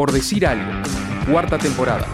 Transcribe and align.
Por 0.00 0.12
decir 0.12 0.46
algo, 0.46 0.72
cuarta 1.30 1.58
temporada. 1.58 2.06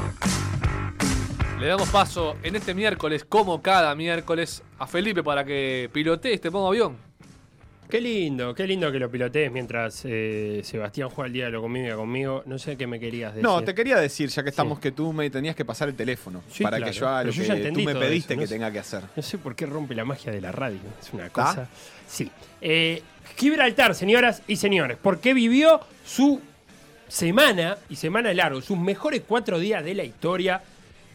Le 1.61 1.69
damos 1.69 1.89
paso 1.89 2.35
en 2.43 2.57
este 2.57 2.75
miércoles, 2.75 3.25
como 3.25 3.63
cada 3.63 3.95
miércoles, 3.95 4.65
a 4.81 4.89
Felipe 4.89 5.23
para 5.23 5.45
que 5.45 5.89
pilotee 5.93 6.35
este 6.35 6.51
modo 6.51 6.67
avión. 6.67 6.97
Qué 7.89 8.01
lindo, 8.01 8.57
qué 8.57 8.67
lindo 8.67 8.91
que 8.91 8.99
lo 8.99 9.09
pilotees 9.09 9.53
mientras 9.53 10.03
eh, 10.05 10.63
Sebastián 10.65 11.11
juega 11.11 11.29
el 11.29 11.33
día 11.33 11.45
de 11.45 11.53
lo 11.53 11.63
conmigo 11.63 11.97
conmigo. 11.97 12.43
No 12.47 12.59
sé 12.59 12.77
qué 12.77 12.89
me 12.89 12.99
querías 12.99 13.37
decir. 13.37 13.45
No, 13.49 13.63
te 13.63 13.73
quería 13.73 13.99
decir, 13.99 14.31
ya 14.31 14.43
que 14.43 14.51
estamos, 14.51 14.81
que 14.81 14.91
tú 14.91 15.13
me 15.13 15.31
tenías 15.31 15.55
que 15.55 15.65
pasar 15.65 15.89
el 15.89 15.95
teléfono 15.95 16.43
Sí, 16.51 16.65
para 16.65 16.79
claro, 16.79 16.93
que 16.93 16.99
yo 16.99 17.09
haga 17.09 17.23
lo 17.23 17.31
yo 17.31 17.55
que 17.55 17.71
tú 17.71 17.83
me 17.83 17.95
pediste 17.95 18.35
eso, 18.35 18.41
no 18.41 18.41
que 18.41 18.47
sé. 18.49 18.55
tenga 18.55 18.73
que 18.73 18.81
hacer. 18.81 19.03
No 19.15 19.23
sé 19.23 19.39
por 19.39 19.55
qué 19.55 19.65
rompe 19.65 19.95
la 19.95 20.05
magia 20.05 20.33
de 20.33 20.41
la 20.41 20.51
radio. 20.51 20.81
Es 21.01 21.13
una 21.13 21.31
cosa. 21.31 21.69
Sí. 22.09 22.33
Eh, 22.61 23.01
Gibraltar, 23.37 23.95
señoras 23.95 24.43
y 24.49 24.57
señores, 24.57 24.99
porque 25.01 25.35
vivió 25.35 25.79
su 26.05 26.41
semana, 27.09 27.79
y 27.89 27.97
semana 27.97 28.33
largo, 28.35 28.61
sus 28.61 28.79
mejores 28.79 29.23
cuatro 29.27 29.59
días 29.59 29.85
de 29.85 29.95
la 29.95 30.05
historia 30.05 30.61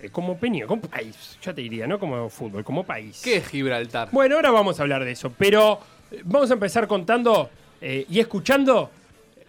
eh, 0.02 0.10
como 0.10 0.38
peña, 0.38 0.66
como 0.66 0.82
país. 0.82 1.38
Ya 1.42 1.54
te 1.54 1.62
diría, 1.62 1.88
no 1.88 2.00
como 2.00 2.30
fútbol, 2.30 2.64
como 2.64 2.84
país. 2.84 3.22
¿Qué 3.24 3.38
es 3.38 3.48
Gibraltar? 3.48 4.10
Bueno, 4.12 4.36
ahora 4.36 4.52
vamos 4.52 4.80
a 4.80 4.84
hablar 4.84 5.04
de 5.04 5.12
eso, 5.12 5.32
pero 5.38 5.80
eh, 6.12 6.22
vamos 6.24 6.50
a 6.50 6.54
empezar 6.54 6.88
contando 6.88 7.50
eh, 7.82 8.06
y 8.10 8.20
escuchando 8.20 8.90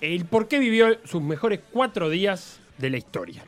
el 0.00 0.24
por 0.24 0.48
qué 0.48 0.58
vivió 0.58 0.98
sus 1.04 1.22
mejores 1.22 1.60
cuatro 1.72 2.10
días 2.10 2.60
de 2.78 2.90
la 2.90 2.98
historia. 2.98 3.44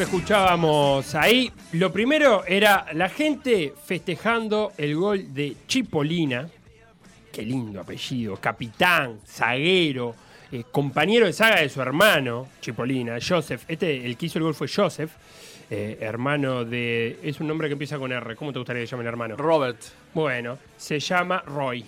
Que 0.00 0.04
escuchábamos 0.04 1.14
ahí, 1.14 1.52
lo 1.72 1.92
primero 1.92 2.42
era 2.46 2.86
la 2.94 3.10
gente 3.10 3.74
festejando 3.84 4.72
el 4.78 4.96
gol 4.96 5.34
de 5.34 5.56
Chipolina. 5.66 6.48
Qué 7.30 7.42
lindo 7.42 7.82
apellido, 7.82 8.36
capitán, 8.36 9.20
zaguero, 9.26 10.14
eh, 10.50 10.64
compañero 10.72 11.26
de 11.26 11.34
saga 11.34 11.60
de 11.60 11.68
su 11.68 11.82
hermano, 11.82 12.48
Chipolina, 12.62 13.18
Joseph. 13.20 13.64
Este, 13.68 14.06
el 14.06 14.16
que 14.16 14.24
hizo 14.24 14.38
el 14.38 14.44
gol 14.44 14.54
fue 14.54 14.68
Joseph, 14.74 15.10
eh, 15.68 15.98
hermano 16.00 16.64
de. 16.64 17.18
Es 17.22 17.38
un 17.38 17.48
nombre 17.48 17.68
que 17.68 17.74
empieza 17.74 17.98
con 17.98 18.10
R. 18.10 18.36
¿Cómo 18.36 18.54
te 18.54 18.58
gustaría 18.58 18.80
que 18.84 18.86
llame 18.86 19.02
el 19.02 19.08
hermano? 19.08 19.36
Robert. 19.36 19.82
Bueno, 20.14 20.56
se 20.78 20.98
llama 20.98 21.42
Roy. 21.46 21.84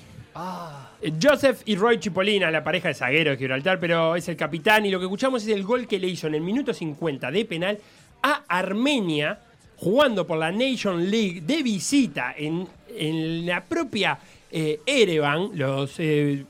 Eh, 1.01 1.13
Joseph 1.21 1.63
y 1.67 1.77
Roy 1.77 1.99
Chipolina, 1.99 2.51
la 2.51 2.65
pareja 2.65 2.89
de 2.89 2.95
zaguero 2.95 3.33
de 3.33 3.37
Gibraltar, 3.37 3.79
pero 3.79 4.17
es 4.17 4.29
el 4.29 4.37
capitán 4.37 4.87
y 4.87 4.91
lo 4.91 4.99
que 4.99 5.05
escuchamos 5.05 5.43
es 5.43 5.49
el 5.49 5.63
gol 5.63 5.87
que 5.87 5.99
le 5.99 6.09
hizo 6.09 6.27
en 6.27 6.35
el 6.35 6.41
minuto 6.41 6.73
50 6.73 7.31
de 7.31 7.45
penal 7.45 7.79
a 8.23 8.45
Armenia 8.49 9.39
jugando 9.77 10.27
por 10.27 10.39
la 10.39 10.53
Nation 10.53 11.11
League 11.11 11.41
de 11.41 11.63
visita 11.63 12.35
en, 12.37 12.67
en 12.89 13.45
la 13.45 13.65
propia 13.65 14.19
eh, 14.51 14.81
Erevan, 14.87 15.51
los 15.55 15.95
eh, 15.99 16.45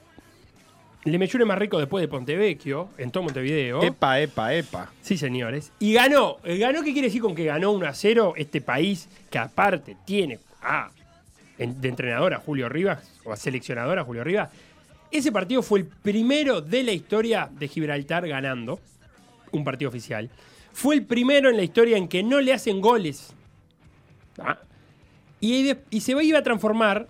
Le 1.04 1.18
Mejure 1.18 1.44
más 1.44 1.58
rico 1.58 1.78
después 1.78 2.02
de 2.02 2.08
Pontevecchio, 2.08 2.90
en 2.98 3.10
todo 3.10 3.22
Montevideo. 3.22 3.82
Epa, 3.82 4.20
epa, 4.20 4.52
epa. 4.52 4.92
Sí, 5.00 5.16
señores. 5.16 5.72
Y 5.78 5.94
ganó. 5.94 6.38
Eh, 6.44 6.58
¿Ganó 6.58 6.82
qué 6.82 6.92
quiere 6.92 7.08
decir 7.08 7.22
con 7.22 7.34
que 7.34 7.44
ganó 7.44 7.72
1 7.72 7.86
a 7.86 7.94
0 7.94 8.34
este 8.36 8.60
país 8.60 9.08
que 9.30 9.38
aparte 9.38 9.96
tiene 10.04 10.38
a, 10.60 10.90
de 11.56 11.88
entrenador 11.88 12.34
a 12.34 12.38
Julio 12.38 12.68
Rivas, 12.68 13.08
o 13.24 13.32
a 13.32 13.36
seleccionador 13.36 13.98
a 13.98 14.04
Julio 14.04 14.24
Rivas? 14.24 14.50
Ese 15.10 15.32
partido 15.32 15.62
fue 15.62 15.80
el 15.80 15.86
primero 15.86 16.60
de 16.60 16.82
la 16.82 16.92
historia 16.92 17.48
de 17.50 17.68
Gibraltar 17.68 18.26
ganando 18.26 18.80
un 19.52 19.64
partido 19.64 19.88
oficial. 19.88 20.28
Fue 20.72 20.94
el 20.94 21.04
primero 21.04 21.50
en 21.50 21.56
la 21.56 21.62
historia 21.62 21.96
en 21.96 22.08
que 22.08 22.22
no 22.22 22.40
le 22.40 22.52
hacen 22.52 22.80
goles. 22.80 23.34
¿Ah? 24.38 24.58
Y, 25.40 25.74
se 26.00 26.12
iba 26.22 26.38
a 26.38 26.42
transformar 26.42 27.08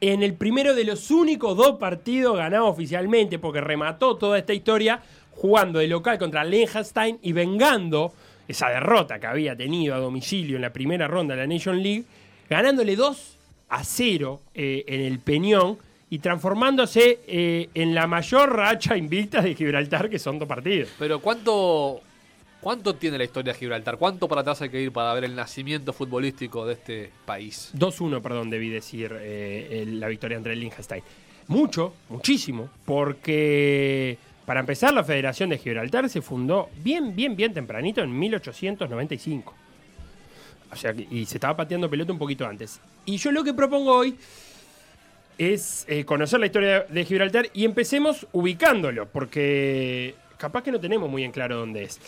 en 0.00 0.22
el 0.22 0.34
primero 0.34 0.74
de 0.74 0.84
los 0.84 1.10
únicos 1.10 1.56
dos 1.56 1.78
partidos 1.78 2.36
ganados 2.36 2.70
oficialmente, 2.70 3.38
porque 3.38 3.60
remató 3.60 4.16
toda 4.16 4.38
esta 4.38 4.54
historia 4.54 5.02
jugando 5.32 5.78
de 5.78 5.86
local 5.86 6.18
contra 6.18 6.44
Liechtenstein 6.44 7.18
y 7.22 7.32
vengando 7.32 8.14
esa 8.48 8.68
derrota 8.70 9.20
que 9.20 9.26
había 9.26 9.54
tenido 9.54 9.94
a 9.94 9.98
domicilio 9.98 10.56
en 10.56 10.62
la 10.62 10.72
primera 10.72 11.06
ronda 11.06 11.34
de 11.34 11.42
la 11.42 11.46
Nation 11.46 11.82
League, 11.82 12.04
ganándole 12.48 12.96
2 12.96 13.36
a 13.68 13.84
0 13.84 14.40
eh, 14.54 14.84
en 14.86 15.00
el 15.02 15.18
Peñón 15.20 15.78
y 16.08 16.18
transformándose 16.18 17.20
eh, 17.26 17.68
en 17.74 17.94
la 17.94 18.06
mayor 18.06 18.56
racha 18.56 18.96
invicta 18.96 19.40
de 19.40 19.54
Gibraltar, 19.54 20.10
que 20.10 20.18
son 20.18 20.38
dos 20.38 20.48
partidos. 20.48 20.90
Pero 20.98 21.20
¿cuánto, 21.20 22.00
¿cuánto 22.60 22.94
tiene 22.94 23.18
la 23.18 23.24
historia 23.24 23.52
de 23.52 23.58
Gibraltar? 23.58 23.96
¿Cuánto 23.98 24.28
para 24.28 24.42
atrás 24.42 24.60
hay 24.62 24.70
que 24.70 24.80
ir 24.80 24.92
para 24.92 25.12
ver 25.14 25.24
el 25.24 25.34
nacimiento 25.34 25.92
futbolístico 25.92 26.66
de 26.66 26.74
este 26.74 27.10
país? 27.24 27.70
2-1, 27.74 28.20
perdón, 28.22 28.50
debí 28.50 28.68
decir 28.68 29.12
eh, 29.20 29.82
el- 29.82 29.98
la 30.00 30.08
victoria 30.08 30.36
entre 30.36 30.52
el 30.52 30.60
Liechtenstein. 30.60 31.02
Mucho, 31.48 31.94
muchísimo, 32.08 32.70
porque 32.84 34.18
para 34.46 34.60
empezar 34.60 34.92
la 34.94 35.02
Federación 35.04 35.50
de 35.50 35.58
Gibraltar 35.58 36.08
se 36.08 36.22
fundó 36.22 36.68
bien, 36.82 37.14
bien, 37.16 37.34
bien 37.36 37.52
tempranito 37.52 38.00
en 38.02 38.16
1895. 38.18 39.54
O 40.72 40.76
sea, 40.76 40.94
y 41.10 41.26
se 41.26 41.38
estaba 41.38 41.56
pateando 41.56 41.90
pelota 41.90 42.12
un 42.12 42.18
poquito 42.18 42.46
antes. 42.46 42.80
Y 43.04 43.16
yo 43.16 43.32
lo 43.32 43.42
que 43.42 43.52
propongo 43.52 43.92
hoy 43.96 44.16
es 45.38 45.84
eh, 45.88 46.04
conocer 46.04 46.38
la 46.38 46.46
historia 46.46 46.80
de 46.88 47.04
Gibraltar 47.04 47.48
y 47.54 47.64
empecemos 47.64 48.26
ubicándolo, 48.32 49.06
porque 49.06 50.14
capaz 50.36 50.62
que 50.62 50.70
no 50.70 50.78
tenemos 50.78 51.10
muy 51.10 51.24
en 51.24 51.32
claro 51.32 51.56
dónde 51.56 51.82
es. 51.84 51.98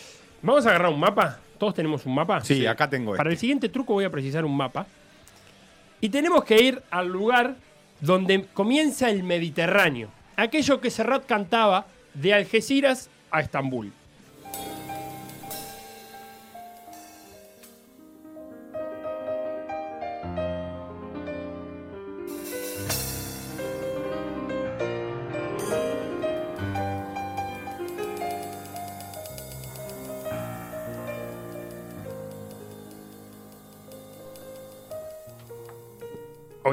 Vamos 0.42 0.66
a 0.66 0.70
agarrar 0.70 0.91
un 0.92 1.00
mapa. 1.00 1.38
¿Todos 1.58 1.75
tenemos 1.75 2.04
un 2.04 2.14
mapa? 2.14 2.41
Sí, 2.42 2.66
acá 2.66 2.91
tengo 2.91 3.12
Para 3.14 3.28
este. 3.30 3.34
el 3.34 3.38
siguiente 3.38 3.69
truco 3.69 3.92
voy 3.94 4.04
a 4.04 4.10
precisar 4.10 4.44
un 4.44 4.56
mapa. 4.56 4.86
Y 6.00 6.08
tenemos 6.08 6.44
que 6.44 6.60
ir 6.60 6.82
al 6.91 7.08
lugar 7.08 7.54
donde 8.00 8.47
comienza 8.53 9.08
el 9.08 9.22
Mediterráneo. 9.22 10.08
Aquello 10.36 10.80
que 10.80 10.91
Serrat 10.91 11.25
cantaba 11.26 11.86
de 12.14 12.34
Algeciras 12.34 13.08
a 13.30 13.41
Estambul. 13.41 13.92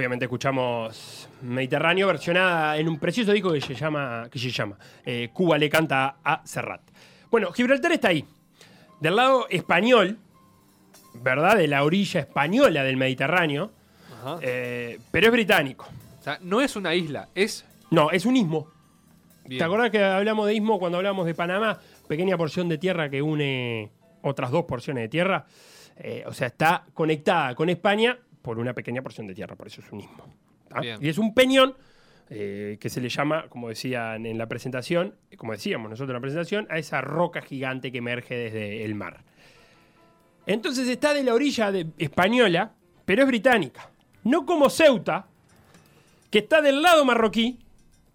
Obviamente 0.10 0.26
escuchamos 0.26 1.30
Mediterráneo 1.44 2.08
versionada 2.08 2.78
en 2.78 2.90
un 2.90 2.98
precioso 2.98 3.32
disco 3.32 3.54
que 3.54 3.62
se 3.62 3.76
llama, 3.76 4.28
que 4.32 4.40
se 4.40 4.50
llama 4.50 4.76
eh, 5.06 5.30
Cuba 5.32 5.56
le 5.56 5.70
canta 5.70 6.16
a 6.24 6.42
Serrat. 6.44 6.82
Bueno, 7.30 7.52
Gibraltar 7.52 7.92
está 7.92 8.08
ahí. 8.08 8.26
Del 9.00 9.16
lado 9.16 9.46
español, 9.52 10.18
¿verdad? 11.14 11.58
De 11.58 11.68
la 11.68 11.84
orilla 11.84 12.22
española 12.22 12.84
del 12.84 12.98
Mediterráneo, 12.98 13.70
Ajá. 14.20 14.40
eh, 14.42 14.98
pero 15.12 15.28
es 15.28 15.32
británico. 15.32 15.88
O 16.20 16.24
sea, 16.24 16.40
no 16.42 16.60
es 16.60 16.76
una 16.76 16.96
isla, 16.96 17.30
es... 17.36 17.64
No, 17.92 18.10
es 18.10 18.26
un 18.26 18.36
istmo. 18.36 18.68
Bien. 19.46 19.60
¿Te 19.60 19.64
acordás 19.64 19.92
que 19.92 20.04
hablamos 20.04 20.48
de 20.48 20.56
istmo 20.56 20.80
cuando 20.80 20.98
hablamos 20.98 21.28
de 21.28 21.36
Panamá? 21.36 21.78
Pequeña 22.08 22.36
porción 22.36 22.68
de 22.68 22.80
tierra 22.80 23.12
que 23.12 23.22
une 23.22 23.92
otras 24.24 24.50
dos 24.50 24.66
porciones 24.66 25.04
de 25.04 25.10
tierra. 25.10 25.46
Eh, 25.98 26.24
o 26.26 26.34
sea, 26.34 26.48
está 26.48 26.86
conectada 26.96 27.54
con 27.54 27.70
España 27.70 28.18
por 28.42 28.60
una 28.60 28.74
pequeña 28.74 29.02
porción 29.02 29.28
de 29.28 29.36
tierra, 29.36 29.56
por 29.56 29.68
eso 29.68 29.82
es 29.82 29.92
un 29.92 30.02
istmo. 30.02 30.26
Bien. 30.82 30.98
Y 31.02 31.10
es 31.10 31.18
un 31.18 31.34
peñón 31.34 31.76
eh, 32.30 32.78
que 32.80 32.90
se 32.90 33.02
le 33.02 33.10
llama, 33.10 33.46
como 33.50 33.70
decían 33.70 34.26
en 34.26 34.38
la 34.38 34.48
presentación, 34.48 35.16
como 35.38 35.52
decíamos 35.54 35.90
nosotros 35.90 36.10
en 36.12 36.16
la 36.16 36.22
presentación, 36.22 36.68
a 36.70 36.78
esa 36.78 37.02
roca 37.02 37.42
gigante 37.42 37.92
que 37.92 37.98
emerge 37.98 38.36
desde 38.36 38.86
el 38.86 38.96
mar. 38.96 39.24
Entonces 40.46 40.88
está 40.88 41.14
de 41.14 41.24
la 41.24 41.34
orilla 41.34 41.72
de- 41.72 41.88
española, 41.98 42.72
pero 43.06 43.24
es 43.24 43.28
británica. 43.28 43.90
No 44.24 44.46
como 44.46 44.70
Ceuta, 44.70 45.28
que 46.30 46.40
está 46.40 46.62
del 46.62 46.82
lado 46.82 47.06
marroquí, 47.06 47.60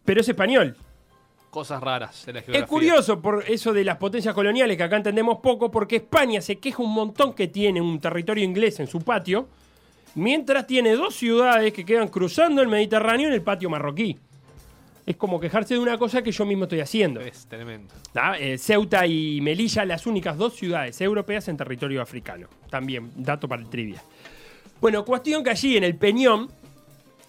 pero 0.05 0.21
es 0.21 0.29
español. 0.29 0.77
Cosas 1.51 1.81
raras 1.81 2.27
de 2.27 2.33
la 2.35 2.41
geografía. 2.41 2.65
Es 2.65 2.69
curioso 2.69 3.23
por 3.23 3.45
eso 3.49 3.73
de 3.73 3.85
las 3.85 3.97
potencias 3.97 4.35
coloniales 4.35 4.77
que 4.77 4.83
acá 4.83 4.97
entendemos 4.97 5.39
poco, 5.41 5.71
porque 5.71 5.97
España 5.97 6.41
se 6.41 6.57
queja 6.57 6.83
un 6.83 6.93
montón 6.93 7.33
que 7.35 7.47
tiene 7.49 7.81
un 7.81 8.01
territorio 8.01 8.43
inglés 8.45 8.81
en 8.81 8.87
su 8.89 9.01
patio, 9.01 9.49
mientras 10.15 10.67
tiene 10.67 10.93
dos 10.93 11.15
ciudades 11.15 11.73
que 11.73 11.85
quedan 11.85 12.09
cruzando 12.09 12.63
el 12.63 12.69
Mediterráneo 12.69 13.29
en 13.29 13.35
el 13.35 13.43
patio 13.43 13.71
marroquí. 13.71 14.19
Es 15.07 15.17
como 15.17 15.39
quejarse 15.39 15.75
de 15.75 15.81
una 15.81 15.99
cosa 15.99 16.23
que 16.23 16.33
yo 16.33 16.47
mismo 16.47 16.65
estoy 16.65 16.81
haciendo. 16.81 17.21
Es 17.21 17.47
tremendo. 17.47 17.93
Eh, 18.39 18.57
Ceuta 18.57 19.07
y 19.07 19.39
Melilla, 19.43 19.85
las 19.85 20.07
únicas 20.07 20.39
dos 20.39 20.55
ciudades 20.55 20.99
europeas 21.01 21.47
en 21.49 21.59
territorio 21.59 22.01
africano. 22.01 22.49
También, 22.71 23.11
dato 23.17 23.47
para 23.47 23.61
el 23.61 23.69
trivia. 23.69 24.03
Bueno, 24.81 25.05
cuestión 25.05 25.45
que 25.45 25.51
allí 25.51 25.77
en 25.77 25.85
el 25.85 25.97
Peñón, 25.97 26.49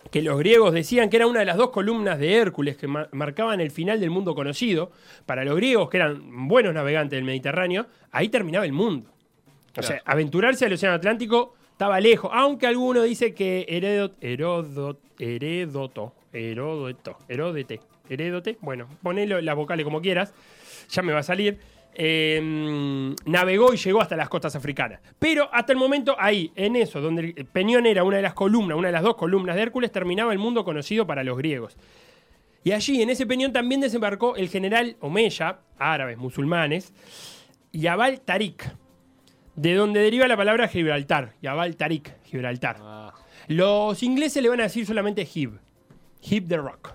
que 0.10 0.22
los 0.22 0.40
griegos 0.40 0.74
decían 0.74 1.10
que 1.10 1.18
era 1.18 1.28
una 1.28 1.40
de 1.40 1.46
las 1.46 1.58
dos 1.58 1.72
columnas 1.72 2.18
de 2.18 2.36
Hércules 2.36 2.78
que 2.78 2.88
ma- 2.88 3.10
marcaban 3.12 3.60
el 3.60 3.72
final 3.72 4.00
del 4.00 4.10
mundo 4.10 4.36
conocido, 4.36 4.92
para 5.26 5.44
los 5.44 5.58
griegos 5.58 5.90
que 5.90 5.98
eran 5.98 6.48
buenos 6.48 6.74
navegantes 6.74 7.18
del 7.18 7.26
Mediterráneo, 7.26 7.88
ahí 8.12 8.30
terminaba 8.30 8.66
el 8.66 8.72
mundo. 8.72 9.10
O 9.78 9.84
sea, 9.84 10.02
aventurarse 10.06 10.66
al 10.66 10.72
Océano 10.72 10.96
Atlántico 10.96 11.55
estaba 11.76 12.00
lejos, 12.00 12.32
aunque 12.34 12.68
alguno 12.68 13.02
dice 13.04 13.34
que 13.34 13.66
Herodot, 13.68 14.16
Herodot, 14.24 14.98
Heródoto, 15.20 16.14
Heródoto, 16.32 17.18
Heródete, 17.28 17.82
Heródote, 18.08 18.58
bueno, 18.62 18.88
ponelo 19.04 19.42
las 19.42 19.56
vocales 19.58 19.84
como 19.84 20.00
quieras, 20.00 20.34
ya 20.90 21.02
me 21.02 21.12
va 21.12 21.20
a 21.20 21.24
salir. 21.24 21.60
eh, 21.98 23.14
navegó 23.26 23.74
y 23.74 23.78
llegó 23.78 24.02
hasta 24.02 24.16
las 24.16 24.30
costas 24.30 24.56
africanas. 24.56 25.00
Pero 25.18 25.50
hasta 25.52 25.72
el 25.74 25.78
momento, 25.78 26.16
ahí, 26.20 26.52
en 26.56 26.76
eso, 26.76 27.02
donde 27.02 27.34
el 27.36 27.46
Peñón 27.46 27.86
era 27.86 28.04
una 28.04 28.18
de 28.18 28.24
las 28.24 28.34
columnas, 28.34 28.78
una 28.78 28.90
de 28.90 28.94
las 28.94 29.04
dos 29.04 29.16
columnas 29.16 29.56
de 29.56 29.62
Hércules, 29.62 29.92
terminaba 29.92 30.32
el 30.34 30.40
mundo 30.40 30.64
conocido 30.64 31.06
para 31.08 31.24
los 31.24 31.38
griegos. 31.38 31.78
Y 32.64 32.72
allí, 32.72 33.02
en 33.02 33.12
ese 33.12 33.28
peñón, 33.28 33.54
también 33.54 33.80
desembarcó 33.80 34.36
el 34.36 34.50
general 34.50 34.98
Omeya, 35.00 35.60
árabes, 35.78 36.18
musulmanes, 36.18 36.94
Yabal 37.72 38.22
Tarik, 38.22 38.76
de 39.56 39.74
donde 39.74 40.00
deriva 40.02 40.28
la 40.28 40.36
palabra 40.38 40.68
Gibraltar. 40.68 41.34
Yabal 41.42 41.76
Tarik, 41.76 42.12
Gibraltar. 42.26 42.78
Ah, 42.80 43.14
Los 43.48 44.02
ingleses 44.04 44.42
le 44.44 44.50
van 44.50 44.60
a 44.60 44.64
decir 44.64 44.86
solamente 44.86 45.26
Gib, 45.26 45.52
Gib 46.22 46.48
the 46.48 46.58
Rock, 46.58 46.94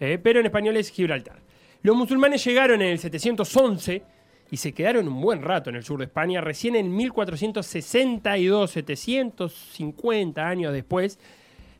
Eh, 0.00 0.18
pero 0.22 0.40
en 0.40 0.46
español 0.46 0.76
es 0.76 0.90
Gibraltar. 0.90 1.38
Los 1.82 1.96
musulmanes 1.96 2.44
llegaron 2.44 2.82
en 2.82 2.88
el 2.88 2.98
711 2.98 4.02
y 4.50 4.56
se 4.58 4.72
quedaron 4.72 5.08
un 5.08 5.20
buen 5.20 5.40
rato 5.42 5.70
en 5.70 5.76
el 5.76 5.82
sur 5.84 5.98
de 5.98 6.04
España. 6.04 6.40
Recién 6.40 6.76
en 6.76 6.94
1462, 6.94 8.70
750 8.70 10.46
años 10.48 10.72
después, 10.72 11.18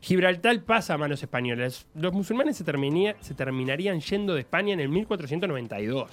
Gibraltar 0.01 0.61
pasa 0.63 0.93
a 0.93 0.97
manos 0.97 1.21
españolas. 1.23 1.85
Los 1.95 2.13
musulmanes 2.13 2.57
se, 2.57 2.63
terminía- 2.63 3.15
se 3.19 3.33
terminarían 3.33 3.99
yendo 3.99 4.33
de 4.35 4.41
España 4.41 4.73
en 4.73 4.79
el 4.79 4.89
1492. 4.89 6.09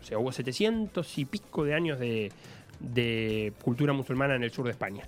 O 0.00 0.04
sea, 0.04 0.18
hubo 0.18 0.32
700 0.32 1.18
y 1.18 1.24
pico 1.24 1.64
de 1.64 1.74
años 1.74 1.98
de, 1.98 2.32
de 2.80 3.52
cultura 3.62 3.92
musulmana 3.92 4.34
en 4.34 4.42
el 4.42 4.50
sur 4.50 4.64
de 4.64 4.72
España. 4.72 5.04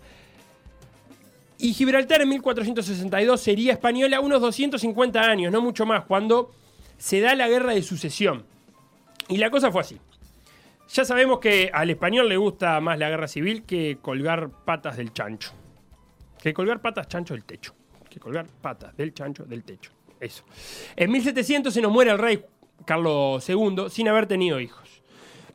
Y 1.58 1.74
Gibraltar 1.74 2.22
en 2.22 2.30
1462 2.30 3.40
sería 3.40 3.72
española 3.72 4.20
unos 4.20 4.40
250 4.40 5.20
años, 5.20 5.52
no 5.52 5.60
mucho 5.60 5.84
más, 5.84 6.04
cuando 6.04 6.52
se 6.96 7.20
da 7.20 7.34
la 7.34 7.48
guerra 7.48 7.74
de 7.74 7.82
sucesión. 7.82 8.44
Y 9.28 9.36
la 9.36 9.50
cosa 9.50 9.70
fue 9.70 9.82
así. 9.82 9.98
Ya 10.92 11.04
sabemos 11.04 11.38
que 11.38 11.70
al 11.72 11.90
español 11.90 12.28
le 12.28 12.36
gusta 12.36 12.80
más 12.80 12.98
la 12.98 13.10
guerra 13.10 13.28
civil 13.28 13.62
que 13.62 13.98
colgar 14.02 14.50
patas 14.64 14.96
del 14.96 15.12
chancho. 15.12 15.52
Que 16.42 16.52
colgar 16.52 16.80
patas 16.80 17.06
chancho 17.08 17.34
del 17.34 17.44
techo. 17.44 17.74
Que 18.08 18.18
colgar 18.18 18.46
patas 18.60 18.96
del 18.96 19.14
chancho 19.14 19.44
del 19.44 19.62
techo. 19.62 19.92
Eso. 20.18 20.44
En 20.96 21.12
1700 21.12 21.72
se 21.72 21.80
nos 21.80 21.92
muere 21.92 22.10
el 22.10 22.18
rey 22.18 22.44
Carlos 22.84 23.48
II 23.48 23.86
sin 23.88 24.08
haber 24.08 24.26
tenido 24.26 24.58
hijos. 24.58 25.02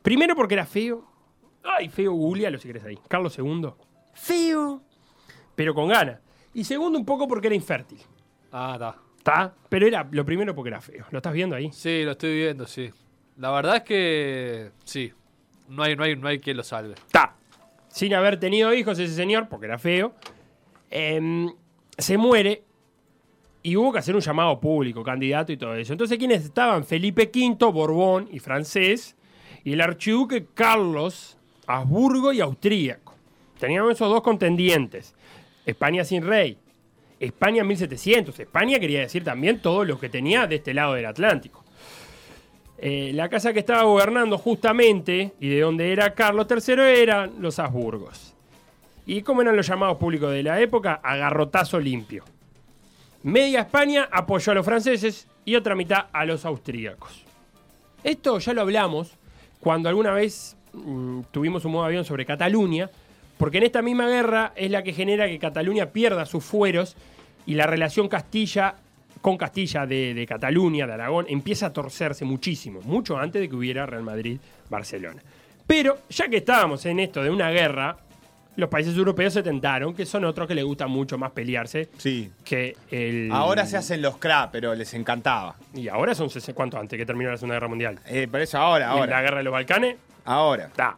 Primero 0.02 0.34
porque 0.34 0.54
era 0.54 0.64
feo. 0.64 1.04
Ay, 1.76 1.88
feo, 1.88 2.12
googlealo 2.12 2.58
si 2.58 2.68
querés 2.68 2.84
ahí. 2.84 2.98
Carlos 3.08 3.36
II. 3.38 3.68
Feo. 4.14 4.82
Pero 5.54 5.74
con 5.74 5.88
ganas. 5.88 6.20
Y 6.54 6.64
segundo, 6.64 6.98
un 6.98 7.04
poco 7.04 7.26
porque 7.28 7.48
era 7.48 7.56
infértil. 7.56 8.00
ah, 8.52 8.72
está. 8.74 8.96
¿Está? 9.18 9.54
Pero 9.68 9.86
era 9.88 10.06
lo 10.12 10.24
primero 10.24 10.54
porque 10.54 10.68
era 10.68 10.80
feo. 10.80 11.04
¿Lo 11.10 11.18
estás 11.18 11.32
viendo 11.32 11.56
ahí? 11.56 11.70
Sí, 11.72 12.04
lo 12.04 12.12
estoy 12.12 12.36
viendo, 12.36 12.64
sí. 12.66 12.90
La 13.38 13.50
verdad 13.50 13.76
es 13.78 13.82
que 13.82 14.70
sí. 14.84 15.12
No 15.68 15.82
hay, 15.82 15.96
no 15.96 16.04
hay, 16.04 16.14
no 16.14 16.28
hay 16.28 16.38
quien 16.38 16.56
lo 16.56 16.62
salve. 16.62 16.94
Está. 16.94 17.34
Sin 17.88 18.14
haber 18.14 18.38
tenido 18.38 18.72
hijos 18.72 18.98
ese 19.00 19.14
señor, 19.14 19.48
porque 19.48 19.66
era 19.66 19.78
feo. 19.78 20.14
em, 20.90 21.52
se 21.98 22.16
muere. 22.16 22.62
Y 23.64 23.74
hubo 23.74 23.92
que 23.92 23.98
hacer 23.98 24.14
un 24.14 24.20
llamado 24.20 24.60
público, 24.60 25.02
candidato 25.02 25.50
y 25.52 25.56
todo 25.56 25.74
eso. 25.74 25.92
Entonces, 25.92 26.16
¿quiénes 26.18 26.44
estaban? 26.44 26.84
Felipe 26.84 27.28
V, 27.34 27.56
Borbón 27.72 28.28
y 28.30 28.38
francés. 28.38 29.16
Y 29.64 29.72
el 29.72 29.80
archiduque 29.80 30.46
Carlos, 30.54 31.36
Habsburgo 31.66 32.32
y 32.32 32.40
austríaco. 32.40 33.14
Teníamos 33.58 33.92
esos 33.92 34.10
dos 34.10 34.22
contendientes. 34.22 35.14
España 35.64 36.04
sin 36.04 36.24
rey. 36.24 36.58
España 37.18 37.62
en 37.62 37.68
1700. 37.68 38.38
España 38.38 38.78
quería 38.78 39.00
decir 39.00 39.24
también 39.24 39.60
todos 39.60 39.86
los 39.86 39.98
que 39.98 40.08
tenía 40.08 40.46
de 40.46 40.56
este 40.56 40.74
lado 40.74 40.94
del 40.94 41.06
Atlántico. 41.06 41.64
Eh, 42.78 43.12
la 43.14 43.28
casa 43.30 43.52
que 43.52 43.60
estaba 43.60 43.84
gobernando 43.84 44.36
justamente 44.36 45.32
y 45.40 45.48
de 45.48 45.60
donde 45.60 45.92
era 45.92 46.14
Carlos 46.14 46.46
III 46.50 46.74
eran 47.00 47.32
los 47.40 47.58
Habsburgos. 47.58 48.34
¿Y 49.06 49.22
cómo 49.22 49.40
eran 49.40 49.56
los 49.56 49.66
llamados 49.66 49.96
públicos 49.96 50.30
de 50.32 50.42
la 50.42 50.60
época? 50.60 51.00
Agarrotazo 51.02 51.80
limpio. 51.80 52.24
Media 53.22 53.60
España 53.60 54.08
apoyó 54.12 54.52
a 54.52 54.54
los 54.56 54.66
franceses 54.66 55.26
y 55.44 55.56
otra 55.56 55.74
mitad 55.74 56.06
a 56.12 56.24
los 56.26 56.44
austríacos. 56.44 57.24
Esto 58.04 58.38
ya 58.38 58.52
lo 58.52 58.60
hablamos 58.60 59.16
cuando 59.60 59.88
alguna 59.88 60.12
vez 60.12 60.56
mm, 60.76 61.20
tuvimos 61.32 61.64
un 61.64 61.72
modo 61.72 61.84
avión 61.84 62.04
sobre 62.04 62.24
Cataluña, 62.26 62.90
porque 63.38 63.58
en 63.58 63.64
esta 63.64 63.82
misma 63.82 64.06
guerra 64.08 64.52
es 64.56 64.70
la 64.70 64.82
que 64.82 64.92
genera 64.92 65.26
que 65.26 65.38
Cataluña 65.38 65.86
pierda 65.86 66.24
sus 66.26 66.44
fueros 66.44 66.96
y 67.46 67.54
la 67.54 67.66
relación 67.66 68.08
Castilla 68.08 68.74
con 69.20 69.36
Castilla 69.36 69.86
de, 69.86 70.14
de 70.14 70.26
Cataluña, 70.26 70.86
de 70.86 70.92
Aragón, 70.92 71.26
empieza 71.28 71.66
a 71.66 71.72
torcerse 71.72 72.24
muchísimo, 72.24 72.80
mucho 72.82 73.18
antes 73.18 73.40
de 73.40 73.48
que 73.48 73.56
hubiera 73.56 73.84
Real 73.86 74.02
Madrid-Barcelona. 74.04 75.22
Pero 75.66 75.98
ya 76.08 76.28
que 76.28 76.36
estábamos 76.38 76.86
en 76.86 77.00
esto 77.00 77.22
de 77.24 77.30
una 77.30 77.50
guerra, 77.50 77.96
los 78.54 78.68
países 78.70 78.96
europeos 78.96 79.32
se 79.32 79.42
tentaron, 79.42 79.94
que 79.94 80.06
son 80.06 80.24
otros 80.24 80.46
que 80.46 80.54
les 80.54 80.64
gusta 80.64 80.86
mucho 80.86 81.18
más 81.18 81.32
pelearse 81.32 81.88
Sí. 81.98 82.30
que 82.44 82.76
el... 82.90 83.30
Ahora 83.32 83.66
se 83.66 83.76
hacen 83.76 84.00
los 84.00 84.16
CRA, 84.18 84.48
pero 84.52 84.74
les 84.74 84.94
encantaba. 84.94 85.56
Y 85.74 85.88
ahora 85.88 86.14
son, 86.14 86.28
¿cuánto 86.54 86.78
antes 86.78 86.96
que 86.96 87.04
terminó 87.04 87.30
la 87.30 87.36
Segunda 87.36 87.56
Guerra 87.56 87.68
Mundial? 87.68 87.98
Eh, 88.06 88.28
por 88.30 88.40
eso 88.40 88.58
ahora, 88.58 88.86
Y 88.86 88.88
la 88.88 88.94
ahora. 89.00 89.20
Guerra 89.22 89.38
de 89.38 89.42
los 89.44 89.52
Balcanes, 89.52 89.96
Ahora. 90.26 90.70
Ta. 90.74 90.96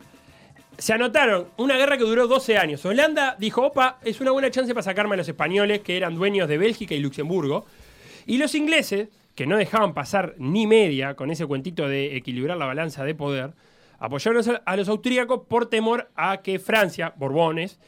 Se 0.77 0.93
anotaron 0.93 1.49
una 1.57 1.77
guerra 1.77 1.99
que 1.99 2.05
duró 2.05 2.27
12 2.27 2.57
años. 2.57 2.85
Holanda 2.85 3.37
dijo, 3.39 3.63
opa, 3.63 3.99
es 4.05 4.21
una 4.21 4.31
buena 4.31 4.51
chance 4.51 4.73
para 4.73 4.83
sacarme 4.83 5.15
a 5.15 5.19
los 5.19 5.29
españoles 5.29 5.81
que 5.81 5.97
eran 5.97 6.15
dueños 6.15 6.49
de 6.49 6.57
Bélgica 6.57 6.95
y 6.95 7.01
Luxemburgo. 7.01 7.67
Y 8.27 8.39
los 8.39 8.55
ingleses, 8.55 9.09
que 9.35 9.47
no 9.47 9.57
dejaban 9.57 9.95
pasar 9.95 10.35
ni 10.39 10.67
media 10.67 11.15
con 11.15 11.31
ese 11.31 11.47
cuentito 11.47 11.89
de 11.89 12.17
equilibrar 12.17 12.57
la 12.57 12.67
balanza 12.67 13.05
de 13.05 13.15
poder, 13.15 13.55
apoyaron 13.99 14.43
a 14.65 14.77
los 14.77 14.89
austríacos 14.89 15.43
por 15.49 15.67
temor 15.67 16.11
a 16.15 16.43
que 16.43 16.59
Francia, 16.59 17.13
Borbones, 17.17 17.81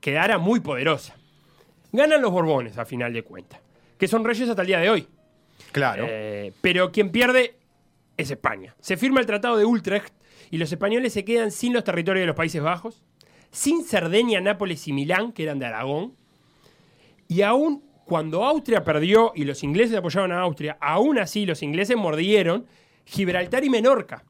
quedara 0.00 0.38
muy 0.38 0.60
poderosa. 0.60 1.16
Ganan 1.92 2.22
los 2.22 2.30
Borbones, 2.30 2.78
a 2.78 2.84
final 2.84 3.12
de 3.12 3.22
cuentas, 3.24 3.60
que 3.98 4.06
son 4.06 4.24
reyes 4.24 4.48
hasta 4.48 4.62
el 4.62 4.68
día 4.68 4.78
de 4.78 4.90
hoy. 4.90 5.08
Claro. 5.72 6.06
Eh, 6.08 6.52
pero 6.60 6.92
quien 6.92 7.10
pierde 7.10 7.56
es 8.16 8.30
España. 8.30 8.76
Se 8.80 8.96
firma 8.96 9.20
el 9.20 9.26
Tratado 9.26 9.56
de 9.56 9.64
Utrecht 9.64 10.12
y 10.50 10.58
los 10.58 10.72
españoles 10.72 11.12
se 11.12 11.24
quedan 11.24 11.50
sin 11.50 11.72
los 11.72 11.84
territorios 11.84 12.22
de 12.22 12.26
los 12.26 12.36
Países 12.36 12.62
Bajos, 12.62 13.02
sin 13.50 13.84
Cerdeña, 13.84 14.40
Nápoles 14.40 14.86
y 14.88 14.92
Milán, 14.92 15.32
que 15.32 15.44
eran 15.44 15.58
de 15.58 15.66
Aragón. 15.66 16.14
Y 17.28 17.42
aún 17.42 17.84
cuando 18.04 18.44
Austria 18.44 18.82
perdió 18.82 19.32
y 19.36 19.44
los 19.44 19.62
ingleses 19.62 19.96
apoyaron 19.96 20.32
a 20.32 20.40
Austria, 20.40 20.76
aún 20.80 21.18
así 21.18 21.46
los 21.46 21.62
ingleses 21.62 21.96
mordieron 21.96 22.66
Gibraltar 23.04 23.64
y 23.64 23.70
Menorca, 23.70 24.24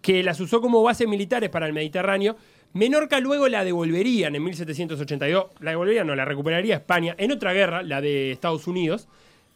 que 0.00 0.22
las 0.22 0.38
usó 0.38 0.60
como 0.60 0.82
bases 0.82 1.08
militares 1.08 1.50
para 1.50 1.66
el 1.66 1.72
Mediterráneo. 1.72 2.36
Menorca 2.72 3.18
luego 3.18 3.48
la 3.48 3.64
devolverían 3.64 4.36
en 4.36 4.44
1782, 4.44 5.46
la 5.60 5.70
devolverían, 5.70 6.06
no, 6.06 6.14
la 6.14 6.24
recuperaría 6.24 6.76
España 6.76 7.16
en 7.18 7.32
otra 7.32 7.52
guerra, 7.52 7.82
la 7.82 8.00
de 8.00 8.30
Estados 8.30 8.68
Unidos, 8.68 9.08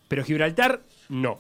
pero 0.09 0.25
Gibraltar 0.25 0.83
no. 1.09 1.39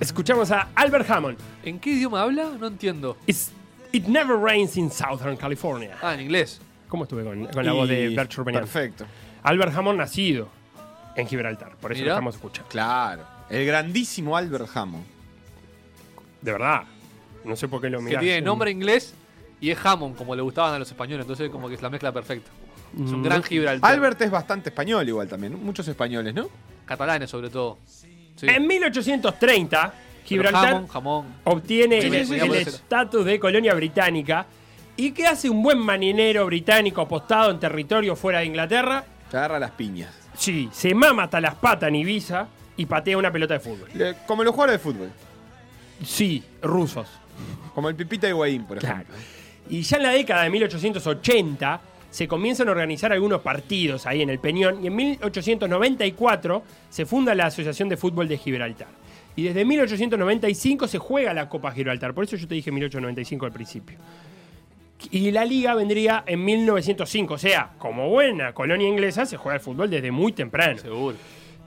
Escuchamos 0.00 0.50
a 0.50 0.68
Albert 0.74 1.08
Hammond. 1.10 1.38
¿En 1.64 1.78
qué 1.78 1.90
idioma 1.90 2.22
habla? 2.22 2.50
No 2.58 2.66
entiendo. 2.66 3.16
It's- 3.26 3.50
It 3.92 4.06
never 4.08 4.36
rains 4.36 4.76
in 4.76 4.90
Southern 4.90 5.36
California. 5.36 5.96
Ah, 6.02 6.14
en 6.14 6.20
inglés. 6.22 6.60
¿Cómo 6.88 7.04
estuve 7.04 7.22
con, 7.22 7.46
con 7.46 7.64
la 7.64 7.72
voz 7.72 7.88
de 7.88 8.08
Bert 8.08 8.36
Urbanian? 8.36 8.64
Perfecto. 8.64 9.04
Albert 9.44 9.72
Hammond 9.76 9.98
nacido 9.98 10.48
en 11.14 11.28
Gibraltar, 11.28 11.76
por 11.76 11.92
eso 11.92 12.02
lo 12.04 12.10
estamos 12.10 12.34
escuchando. 12.34 12.68
Claro. 12.70 13.22
El 13.48 13.64
grandísimo 13.66 14.36
Albert 14.36 14.68
Hammond. 14.76 15.04
De 16.42 16.50
verdad. 16.52 16.82
No 17.44 17.54
sé 17.54 17.68
por 17.68 17.80
qué 17.80 17.88
lo 17.88 17.98
Que 17.98 18.04
mirás. 18.04 18.20
tiene 18.22 18.40
nombre 18.42 18.70
inglés 18.72 19.14
y 19.60 19.70
es 19.70 19.78
Hammond, 19.84 20.16
como 20.16 20.34
le 20.34 20.42
gustaban 20.42 20.74
a 20.74 20.78
los 20.80 20.88
españoles. 20.90 21.22
Entonces, 21.24 21.50
como 21.50 21.68
que 21.68 21.74
es 21.76 21.82
la 21.82 21.90
mezcla 21.90 22.10
perfecta. 22.10 22.50
Es 22.94 23.10
un 23.12 23.20
Mm, 23.20 23.24
gran 23.24 23.42
Gibraltar. 23.44 23.92
Albert 23.92 24.20
es 24.22 24.30
bastante 24.30 24.70
español 24.70 25.08
igual 25.08 25.28
también. 25.28 25.62
Muchos 25.64 25.86
españoles, 25.86 26.34
¿no? 26.34 26.48
Catalanes, 26.84 27.30
sobre 27.30 27.48
todo. 27.48 27.78
Sí. 28.36 28.46
En 28.48 28.66
1830, 28.66 29.94
Gibraltar 30.24 30.66
Jamón, 30.72 30.86
jamón. 30.88 31.26
obtiene 31.44 32.00
Sí, 32.00 32.06
el 32.08 32.26
sí, 32.26 32.34
estatus 32.56 33.24
de 33.24 33.38
colonia 33.38 33.74
británica. 33.74 34.46
¿Y 34.96 35.10
qué 35.12 35.26
hace 35.26 35.50
un 35.50 35.62
buen 35.62 35.78
marinero 35.78 36.46
británico 36.46 37.00
apostado 37.00 37.50
en 37.50 37.58
territorio 37.60 38.14
fuera 38.16 38.38
de 38.40 38.46
Inglaterra? 38.46 39.04
Se 39.30 39.36
agarra 39.36 39.58
las 39.58 39.72
piñas. 39.72 40.10
Sí, 40.36 40.68
se 40.72 40.94
mama 40.94 41.24
hasta 41.24 41.40
las 41.40 41.54
patas 41.56 41.88
en 41.88 41.96
Ibiza 41.96 42.46
y 42.76 42.86
patea 42.86 43.16
una 43.18 43.30
pelota 43.32 43.54
de 43.54 43.60
fútbol. 43.60 43.88
Le- 43.94 44.14
como 44.26 44.42
los 44.44 44.52
jugadores 44.54 44.80
de 44.80 44.92
fútbol. 44.92 45.10
Sí, 46.04 46.42
rusos. 46.62 47.08
Como 47.74 47.88
el 47.88 47.94
Pipita 47.96 48.28
Higuaín, 48.28 48.64
por 48.64 48.78
Claro. 48.78 48.94
ejemplo. 49.02 49.16
Y 49.68 49.82
ya 49.82 49.96
en 49.96 50.02
la 50.04 50.10
década 50.10 50.42
de 50.44 50.50
1880 50.50 51.80
se 52.14 52.28
comienzan 52.28 52.68
a 52.68 52.70
organizar 52.70 53.12
algunos 53.12 53.40
partidos 53.40 54.06
ahí 54.06 54.22
en 54.22 54.30
el 54.30 54.38
Peñón 54.38 54.84
y 54.84 54.86
en 54.86 54.94
1894 54.94 56.62
se 56.88 57.06
funda 57.06 57.34
la 57.34 57.46
Asociación 57.46 57.88
de 57.88 57.96
Fútbol 57.96 58.28
de 58.28 58.38
Gibraltar. 58.38 58.86
Y 59.34 59.42
desde 59.42 59.64
1895 59.64 60.86
se 60.86 60.98
juega 60.98 61.34
la 61.34 61.48
Copa 61.48 61.72
Gibraltar, 61.72 62.14
por 62.14 62.22
eso 62.22 62.36
yo 62.36 62.46
te 62.46 62.54
dije 62.54 62.70
1895 62.70 63.46
al 63.46 63.50
principio. 63.52 63.98
Y 65.10 65.32
la 65.32 65.44
liga 65.44 65.74
vendría 65.74 66.22
en 66.24 66.44
1905, 66.44 67.34
o 67.34 67.38
sea, 67.38 67.72
como 67.78 68.08
buena 68.08 68.54
colonia 68.54 68.86
inglesa 68.86 69.26
se 69.26 69.36
juega 69.36 69.56
el 69.56 69.60
fútbol 69.60 69.90
desde 69.90 70.12
muy 70.12 70.30
temprano. 70.30 70.78
Seguro. 70.78 71.16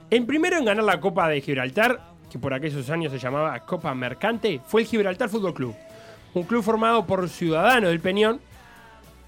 El 0.08 0.24
primero 0.24 0.56
en 0.56 0.64
ganar 0.64 0.82
la 0.82 0.98
Copa 0.98 1.28
de 1.28 1.42
Gibraltar, 1.42 2.00
que 2.32 2.38
por 2.38 2.54
aquellos 2.54 2.88
años 2.88 3.12
se 3.12 3.18
llamaba 3.18 3.60
Copa 3.66 3.94
Mercante, 3.94 4.62
fue 4.64 4.80
el 4.80 4.86
Gibraltar 4.86 5.28
Fútbol 5.28 5.52
Club. 5.52 5.74
Un 6.32 6.44
club 6.44 6.62
formado 6.62 7.04
por 7.04 7.28
ciudadanos 7.28 7.90
del 7.90 8.00
Peñón 8.00 8.40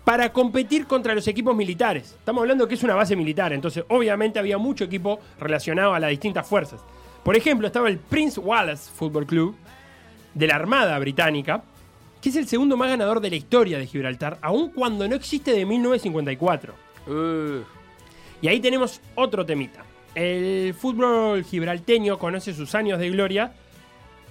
para 0.05 0.33
competir 0.33 0.87
contra 0.87 1.15
los 1.15 1.27
equipos 1.29 1.55
militares. 1.55 2.17
Estamos 2.19 2.43
hablando 2.43 2.67
que 2.67 2.75
es 2.75 2.83
una 2.83 2.95
base 2.95 3.17
militar, 3.17 3.53
entonces 3.53 3.85
obviamente 3.89 4.39
había 4.39 4.59
mucho 4.59 4.85
equipo 4.85 5.21
relacionado 5.39 5.95
a 5.95 6.01
las 6.01 6.11
distintas 6.11 6.47
fuerzas. 6.47 6.81
Por 7.23 7.37
ejemplo, 7.37 7.67
estaba 7.67 7.89
el 7.89 7.99
Prince 7.99 8.41
Wallace 8.41 8.91
Football 8.91 9.27
Club 9.27 9.57
de 10.35 10.47
la 10.47 10.57
Armada 10.57 10.99
Británica, 10.99 11.63
que 12.21 12.31
es 12.31 12.37
el 12.37 12.47
segundo 12.47 12.77
más 12.77 12.89
ganador 12.89 13.21
de 13.21 13.31
la 13.31 13.37
historia 13.37 13.79
de 13.79 13.87
Gibraltar, 13.87 14.39
aun 14.43 14.71
cuando 14.71 15.07
no 15.09 15.15
existe 15.15 15.53
de 15.53 15.65
1954. 15.67 16.75
Uh, 17.07 17.63
Y 18.43 18.49
ahí 18.49 18.61
tenemos 18.61 19.01
otro 19.15 19.45
temita. 19.45 19.85
El 20.15 20.75
fútbol 20.75 21.45
gibralteño 21.45 22.19
conoce 22.19 22.53
sus 22.53 22.75
años 22.75 22.99
de 22.99 23.11
gloria 23.11 23.53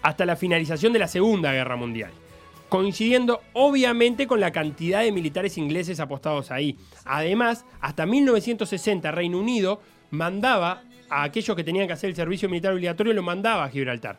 hasta 0.01 0.25
la 0.25 0.35
finalización 0.35 0.93
de 0.93 0.99
la 0.99 1.07
Segunda 1.07 1.51
Guerra 1.53 1.75
Mundial, 1.75 2.11
coincidiendo 2.69 3.41
obviamente 3.53 4.27
con 4.27 4.39
la 4.39 4.51
cantidad 4.51 5.01
de 5.01 5.11
militares 5.11 5.57
ingleses 5.57 5.99
apostados 5.99 6.51
ahí. 6.51 6.77
Además, 7.03 7.65
hasta 7.81 8.05
1960 8.05 9.11
Reino 9.11 9.39
Unido 9.39 9.81
mandaba 10.11 10.83
a 11.09 11.23
aquellos 11.23 11.55
que 11.57 11.63
tenían 11.63 11.87
que 11.87 11.93
hacer 11.93 12.11
el 12.11 12.15
servicio 12.15 12.47
militar 12.47 12.73
obligatorio, 12.73 13.13
lo 13.13 13.23
mandaba 13.23 13.63
a 13.65 13.69
Gibraltar. 13.69 14.17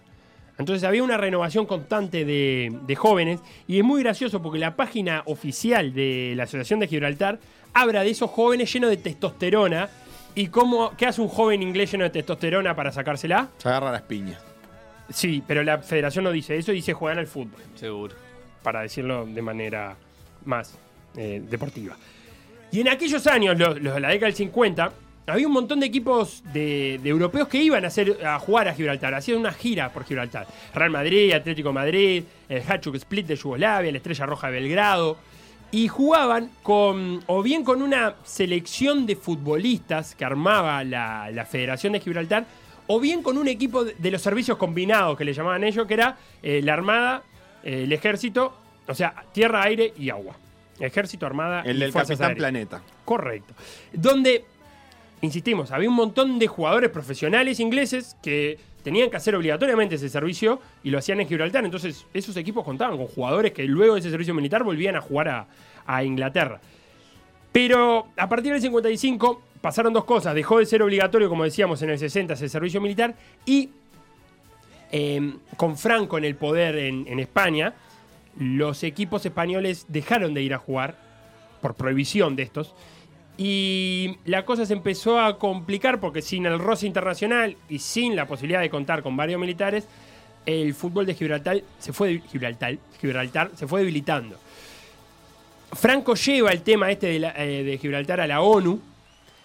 Entonces 0.58 0.84
había 0.84 1.02
una 1.02 1.16
renovación 1.16 1.64
constante 1.64 2.24
de, 2.24 2.76
de 2.86 2.96
jóvenes 2.96 3.40
y 3.66 3.78
es 3.78 3.84
muy 3.84 4.02
gracioso 4.02 4.42
porque 4.42 4.58
la 4.58 4.76
página 4.76 5.22
oficial 5.24 5.94
de 5.94 6.34
la 6.36 6.42
Asociación 6.42 6.80
de 6.80 6.88
Gibraltar 6.88 7.38
habla 7.72 8.02
de 8.02 8.10
esos 8.10 8.28
jóvenes 8.30 8.70
llenos 8.70 8.90
de 8.90 8.98
testosterona 8.98 9.88
y 10.34 10.48
cómo, 10.48 10.92
qué 10.96 11.06
hace 11.06 11.20
un 11.20 11.28
joven 11.28 11.62
inglés 11.62 11.92
lleno 11.92 12.04
de 12.04 12.10
testosterona 12.10 12.76
para 12.76 12.92
sacársela. 12.92 13.48
Se 13.58 13.68
agarra 13.68 13.90
las 13.90 14.02
piñas. 14.02 14.42
Sí, 15.08 15.42
pero 15.46 15.62
la 15.62 15.78
federación 15.78 16.24
no 16.24 16.30
dice 16.30 16.56
eso, 16.56 16.72
dice 16.72 16.92
juegan 16.92 17.18
al 17.18 17.26
fútbol, 17.26 17.60
seguro. 17.74 18.14
Para 18.62 18.82
decirlo 18.82 19.26
de 19.26 19.42
manera 19.42 19.96
más 20.44 20.78
eh, 21.16 21.42
deportiva. 21.48 21.96
Y 22.72 22.80
en 22.80 22.88
aquellos 22.88 23.26
años, 23.26 23.58
los, 23.58 23.74
de 23.74 24.00
la 24.00 24.08
década 24.08 24.26
del 24.26 24.34
50, 24.34 24.92
había 25.26 25.46
un 25.46 25.52
montón 25.52 25.80
de 25.80 25.86
equipos 25.86 26.42
de, 26.52 27.00
europeos 27.04 27.48
que 27.48 27.62
iban 27.62 27.84
a, 27.84 27.88
hacer, 27.88 28.24
a 28.24 28.38
jugar 28.38 28.68
a 28.68 28.74
Gibraltar, 28.74 29.14
hacían 29.14 29.38
una 29.38 29.52
gira 29.52 29.92
por 29.92 30.04
Gibraltar. 30.04 30.46
Real 30.74 30.90
Madrid, 30.90 31.32
Atlético 31.32 31.72
Madrid, 31.72 32.24
el 32.48 32.62
Hajduk 32.62 32.94
Split 32.96 33.26
de 33.26 33.36
Yugoslavia, 33.36 33.90
la 33.90 33.98
Estrella 33.98 34.26
Roja 34.26 34.48
de 34.48 34.60
Belgrado. 34.60 35.16
Y 35.72 35.86
jugaban 35.86 36.50
con, 36.64 37.22
o 37.26 37.42
bien 37.42 37.62
con 37.62 37.80
una 37.80 38.16
selección 38.24 39.06
de 39.06 39.14
futbolistas 39.14 40.16
que 40.16 40.24
armaba 40.24 40.82
la, 40.82 41.46
Federación 41.48 41.92
de 41.92 42.00
Gibraltar, 42.00 42.44
o 42.88 42.98
bien 42.98 43.22
con 43.22 43.38
un 43.38 43.46
equipo 43.46 43.84
de, 43.84 44.10
los 44.10 44.20
servicios 44.20 44.58
combinados 44.58 45.16
que 45.16 45.24
le 45.24 45.32
llamaban 45.32 45.62
ellos, 45.62 45.86
que 45.86 45.94
era 45.94 46.16
eh, 46.42 46.60
la 46.64 46.72
Armada, 46.72 47.22
el 47.62 47.92
Ejército, 47.92 48.54
o 48.86 48.94
sea, 48.94 49.14
tierra, 49.32 49.62
aire 49.62 49.92
y 49.98 50.10
agua. 50.10 50.36
Ejército, 50.78 51.26
Armada 51.26 51.62
El 51.62 51.76
y 51.76 51.80
del 51.80 51.92
Fuerzas 51.92 52.18
Capitán 52.18 52.30
Aéreas. 52.30 52.68
Planeta. 52.68 52.82
Correcto. 53.04 53.54
Donde, 53.92 54.44
insistimos, 55.20 55.70
había 55.70 55.88
un 55.88 55.94
montón 55.94 56.38
de 56.38 56.46
jugadores 56.46 56.90
profesionales 56.90 57.60
ingleses 57.60 58.16
que 58.22 58.58
tenían 58.82 59.10
que 59.10 59.16
hacer 59.16 59.34
obligatoriamente 59.34 59.96
ese 59.96 60.08
servicio 60.08 60.60
y 60.82 60.90
lo 60.90 60.98
hacían 60.98 61.20
en 61.20 61.28
Gibraltar. 61.28 61.64
Entonces, 61.64 62.06
esos 62.14 62.36
equipos 62.36 62.64
contaban 62.64 62.96
con 62.96 63.06
jugadores 63.06 63.52
que 63.52 63.64
luego 63.64 63.94
de 63.94 64.00
ese 64.00 64.10
servicio 64.10 64.32
militar 64.34 64.64
volvían 64.64 64.96
a 64.96 65.00
jugar 65.00 65.28
a, 65.28 65.46
a 65.86 66.02
Inglaterra. 66.02 66.60
Pero 67.52 68.08
a 68.16 68.28
partir 68.28 68.52
del 68.52 68.62
55 68.62 69.42
pasaron 69.60 69.92
dos 69.92 70.04
cosas. 70.04 70.34
Dejó 70.34 70.58
de 70.58 70.66
ser 70.66 70.82
obligatorio, 70.82 71.28
como 71.28 71.44
decíamos, 71.44 71.82
en 71.82 71.90
el 71.90 71.98
60 71.98 72.34
ese 72.34 72.48
servicio 72.48 72.80
militar 72.80 73.14
y 73.44 73.70
eh, 74.92 75.34
con 75.56 75.76
Franco 75.76 76.18
en 76.18 76.24
el 76.24 76.36
poder 76.36 76.76
en, 76.76 77.20
España, 77.20 77.74
los 78.38 78.82
equipos 78.82 79.24
españoles 79.24 79.86
dejaron 79.88 80.34
de 80.34 80.42
ir 80.42 80.54
a 80.54 80.58
jugar 80.58 80.96
por 81.60 81.74
prohibición 81.74 82.36
de 82.36 82.42
estos. 82.42 82.74
Y 83.36 84.18
la 84.24 84.44
cosa 84.44 84.66
se 84.66 84.72
empezó 84.72 85.20
a 85.20 85.38
complicar 85.38 86.00
porque 86.00 86.22
sin 86.22 86.46
el 86.46 86.58
roce 86.58 86.86
internacional 86.86 87.56
y 87.68 87.78
sin 87.78 88.16
la 88.16 88.26
posibilidad 88.26 88.60
de 88.60 88.70
contar 88.70 89.02
con 89.02 89.16
varios 89.16 89.40
militares, 89.40 89.86
el 90.44 90.74
fútbol 90.74 91.06
de 91.06 91.14
Gibraltar 91.14 91.62
se 91.78 91.92
fue, 91.92 92.22
Gibraltar, 92.30 92.76
Gibraltar 93.00 93.50
se 93.54 93.66
fue 93.66 93.80
debilitando. 93.80 94.36
Franco 95.72 96.14
lleva 96.14 96.50
el 96.50 96.62
tema 96.62 96.90
este 96.90 97.16
eh, 97.16 97.64
de 97.64 97.78
Gibraltar 97.78 98.20
a 98.20 98.26
la 98.26 98.40
ONU. 98.40 98.80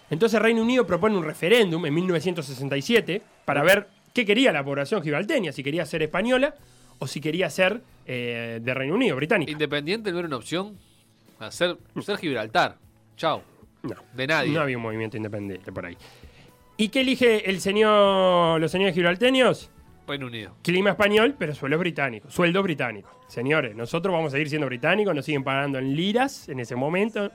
Entonces 0.09 0.41
Reino 0.41 0.61
Unido 0.61 0.85
propone 0.85 1.17
un 1.17 1.23
referéndum 1.23 1.85
en 1.85 1.93
1967 1.93 3.21
para 3.45 3.63
ver 3.63 3.87
qué 4.15 4.25
quería 4.25 4.53
la 4.53 4.63
población 4.63 5.03
gibralteña, 5.03 5.51
si 5.51 5.61
quería 5.61 5.85
ser 5.85 6.01
española 6.01 6.55
o 6.99 7.05
si 7.05 7.19
quería 7.19 7.49
ser 7.49 7.81
eh, 8.05 8.59
de 8.63 8.73
Reino 8.73 8.95
Unido, 8.95 9.17
británica. 9.17 9.51
Independiente 9.51 10.11
no 10.11 10.19
era 10.19 10.27
una 10.29 10.37
opción. 10.37 10.77
Hacer, 11.37 11.77
ser 12.01 12.17
Gibraltar. 12.17 12.77
Chao. 13.17 13.43
No. 13.83 13.95
De 14.13 14.25
nadie. 14.25 14.53
No 14.53 14.61
había 14.61 14.77
un 14.77 14.83
movimiento 14.83 15.17
independiente 15.17 15.69
por 15.71 15.85
ahí. 15.85 15.97
¿Y 16.77 16.87
qué 16.87 17.01
elige 17.01 17.49
el 17.49 17.59
señor, 17.59 18.59
los 18.61 18.71
señores 18.71 18.95
gibralteños? 18.95 19.69
Reino 20.07 20.27
Unido. 20.27 20.55
Clima 20.61 20.91
español, 20.91 21.35
pero 21.37 21.53
sueldos 21.53 21.79
británicos. 21.81 22.33
Sueldo 22.33 22.63
británico. 22.63 23.09
Señores, 23.27 23.75
nosotros 23.75 24.13
vamos 24.13 24.29
a 24.29 24.31
seguir 24.31 24.47
siendo 24.47 24.67
británicos, 24.67 25.13
nos 25.13 25.25
siguen 25.25 25.43
pagando 25.43 25.77
en 25.77 25.93
liras 25.93 26.47
en 26.47 26.61
ese 26.61 26.77
momento, 26.77 27.31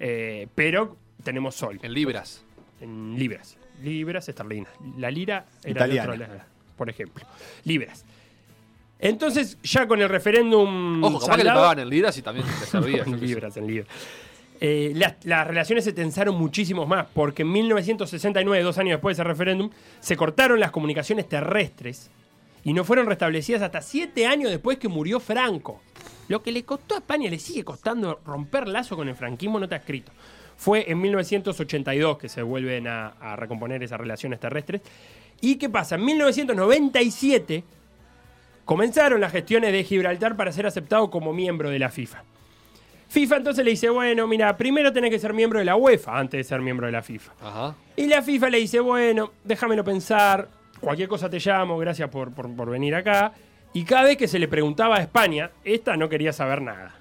eh, 0.00 0.48
pero 0.54 0.96
tenemos 1.22 1.54
sol. 1.54 1.78
En 1.82 1.92
libras. 1.92 2.42
En 2.80 3.18
libras. 3.18 3.58
Libras 3.82 4.28
esterlinas. 4.28 4.72
La 4.98 5.10
lira 5.10 5.46
era 5.62 5.70
Italiana. 5.70 6.12
de 6.12 6.22
otro 6.22 6.26
lado, 6.34 6.44
por 6.76 6.88
ejemplo. 6.90 7.24
Libras. 7.64 8.04
Entonces, 8.98 9.58
ya 9.62 9.86
con 9.88 10.00
el 10.00 10.08
referéndum. 10.08 11.02
Ojo, 11.02 11.18
capaz 11.20 11.36
que 11.36 11.44
le 11.44 11.50
pagaban 11.50 11.78
en 11.80 11.88
libras 11.88 12.16
y 12.18 12.22
también 12.22 12.46
te 12.46 12.66
servía. 12.66 13.02
en 13.02 13.20
libras, 13.20 13.56
en 13.56 13.66
libras. 13.66 13.88
Eh, 14.60 14.92
las, 14.94 15.16
las 15.24 15.44
relaciones 15.44 15.82
se 15.84 15.92
tensaron 15.92 16.36
muchísimos 16.36 16.86
más, 16.86 17.08
porque 17.12 17.42
en 17.42 17.50
1969, 17.50 18.62
dos 18.62 18.78
años 18.78 18.92
después 18.92 19.16
de 19.16 19.22
ese 19.22 19.28
referéndum, 19.28 19.70
se 19.98 20.16
cortaron 20.16 20.60
las 20.60 20.70
comunicaciones 20.70 21.28
terrestres 21.28 22.10
y 22.62 22.72
no 22.72 22.84
fueron 22.84 23.06
restablecidas 23.06 23.62
hasta 23.62 23.82
siete 23.82 24.24
años 24.24 24.52
después 24.52 24.78
que 24.78 24.86
murió 24.86 25.18
Franco. 25.18 25.80
Lo 26.28 26.42
que 26.44 26.52
le 26.52 26.64
costó 26.64 26.94
a 26.94 26.98
España, 26.98 27.28
le 27.28 27.40
sigue 27.40 27.64
costando 27.64 28.20
romper 28.24 28.68
lazo 28.68 28.96
con 28.96 29.08
el 29.08 29.16
franquismo, 29.16 29.58
no 29.58 29.64
está 29.64 29.76
escrito. 29.76 30.12
Fue 30.62 30.88
en 30.88 31.00
1982 31.00 32.18
que 32.18 32.28
se 32.28 32.40
vuelven 32.40 32.86
a, 32.86 33.08
a 33.20 33.34
recomponer 33.34 33.82
esas 33.82 33.98
relaciones 33.98 34.38
terrestres. 34.38 34.80
¿Y 35.40 35.56
qué 35.56 35.68
pasa? 35.68 35.96
En 35.96 36.04
1997 36.04 37.64
comenzaron 38.64 39.20
las 39.20 39.32
gestiones 39.32 39.72
de 39.72 39.82
Gibraltar 39.82 40.36
para 40.36 40.52
ser 40.52 40.66
aceptado 40.68 41.10
como 41.10 41.32
miembro 41.32 41.68
de 41.68 41.80
la 41.80 41.88
FIFA. 41.88 42.22
FIFA 43.08 43.36
entonces 43.38 43.64
le 43.64 43.72
dice, 43.72 43.88
bueno, 43.90 44.28
mira, 44.28 44.56
primero 44.56 44.92
tenés 44.92 45.10
que 45.10 45.18
ser 45.18 45.32
miembro 45.34 45.58
de 45.58 45.64
la 45.64 45.74
UEFA 45.74 46.16
antes 46.16 46.38
de 46.38 46.44
ser 46.44 46.60
miembro 46.60 46.86
de 46.86 46.92
la 46.92 47.02
FIFA. 47.02 47.32
Ajá. 47.42 47.74
Y 47.96 48.06
la 48.06 48.22
FIFA 48.22 48.48
le 48.50 48.58
dice, 48.58 48.78
bueno, 48.78 49.32
déjamelo 49.42 49.82
pensar, 49.82 50.48
cualquier 50.80 51.08
cosa 51.08 51.28
te 51.28 51.40
llamo, 51.40 51.76
gracias 51.76 52.08
por, 52.08 52.32
por- 52.32 52.54
por 52.54 52.70
venir 52.70 52.94
acá. 52.94 53.32
Y 53.74 53.82
cada 53.82 54.04
vez 54.04 54.16
que 54.16 54.28
se 54.28 54.38
le 54.38 54.46
preguntaba 54.46 54.98
a 54.98 55.00
España, 55.00 55.50
esta 55.64 55.96
no 55.96 56.08
quería 56.08 56.32
saber 56.32 56.62
nada. 56.62 56.94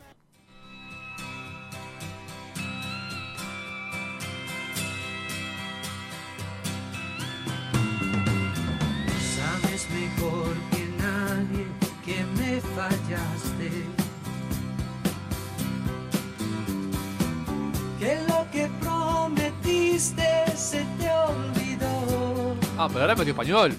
Prometiste 20.02 20.58
se 20.58 20.84
te 21.00 21.10
olvidó. 21.10 22.56
Ah, 22.78 22.88
pero 22.88 23.02
ahora 23.02 23.16
metió 23.16 23.32
español. 23.32 23.74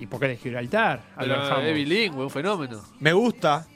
Y 0.00 0.06
porque 0.06 0.26
es 0.26 0.30
de 0.32 0.36
Gibraltar. 0.38 1.02
Albert 1.16 1.40
Pero 1.40 1.52
Hammond. 1.54 1.66
es 1.68 1.74
bilingüe, 1.74 2.24
un 2.24 2.30
fenómeno. 2.30 2.82
Me 3.00 3.12
gusta. 3.12 3.66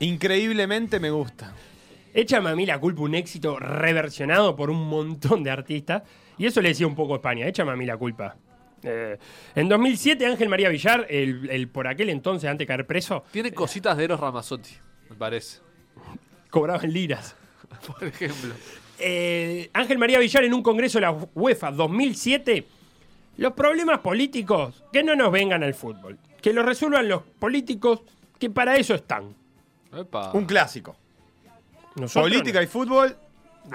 Increíblemente 0.00 0.98
me 1.00 1.10
gusta. 1.10 1.54
Échame 2.12 2.50
a 2.50 2.56
mí 2.56 2.66
la 2.66 2.78
culpa 2.78 3.02
un 3.02 3.14
éxito 3.14 3.58
reversionado 3.58 4.56
por 4.56 4.70
un 4.70 4.88
montón 4.88 5.42
de 5.44 5.50
artistas. 5.50 6.02
Y 6.38 6.46
eso 6.46 6.60
le 6.62 6.70
decía 6.70 6.86
un 6.86 6.94
poco 6.94 7.14
a 7.14 7.16
España. 7.16 7.46
Échame 7.46 7.72
a 7.72 7.76
mí 7.76 7.84
la 7.84 7.96
culpa. 7.96 8.36
Eh, 8.82 9.18
en 9.54 9.68
2007, 9.68 10.24
Ángel 10.24 10.48
María 10.48 10.70
Villar, 10.70 11.06
el, 11.10 11.50
el 11.50 11.68
por 11.68 11.86
aquel 11.86 12.08
entonces, 12.08 12.48
antes 12.48 12.60
de 12.60 12.66
caer 12.66 12.86
preso, 12.86 13.24
Tiene 13.30 13.52
cositas 13.52 13.94
de 13.98 14.04
Eros 14.04 14.18
Ramazzotti, 14.20 14.70
me 15.10 15.16
parece. 15.16 15.58
cobraba 16.48 16.82
en 16.82 16.94
liras. 16.94 17.36
Por 17.86 18.02
ejemplo. 18.04 18.54
Eh, 19.00 19.70
Ángel 19.72 19.98
María 19.98 20.18
Villar 20.18 20.44
en 20.44 20.54
un 20.54 20.62
congreso 20.62 20.98
de 20.98 21.02
la 21.02 21.12
UEFA 21.34 21.70
2007, 21.70 22.66
los 23.38 23.52
problemas 23.54 24.00
políticos, 24.00 24.84
que 24.92 25.02
no 25.02 25.16
nos 25.16 25.32
vengan 25.32 25.62
al 25.62 25.74
fútbol, 25.74 26.18
que 26.40 26.52
los 26.52 26.64
resuelvan 26.64 27.08
los 27.08 27.22
políticos, 27.22 28.02
que 28.38 28.50
para 28.50 28.76
eso 28.76 28.94
están. 28.94 29.34
Epa. 29.96 30.32
Un 30.32 30.44
clásico. 30.44 30.96
Nosotros 31.96 32.30
Política 32.30 32.60
no. 32.60 32.64
y 32.64 32.66
fútbol 32.68 33.16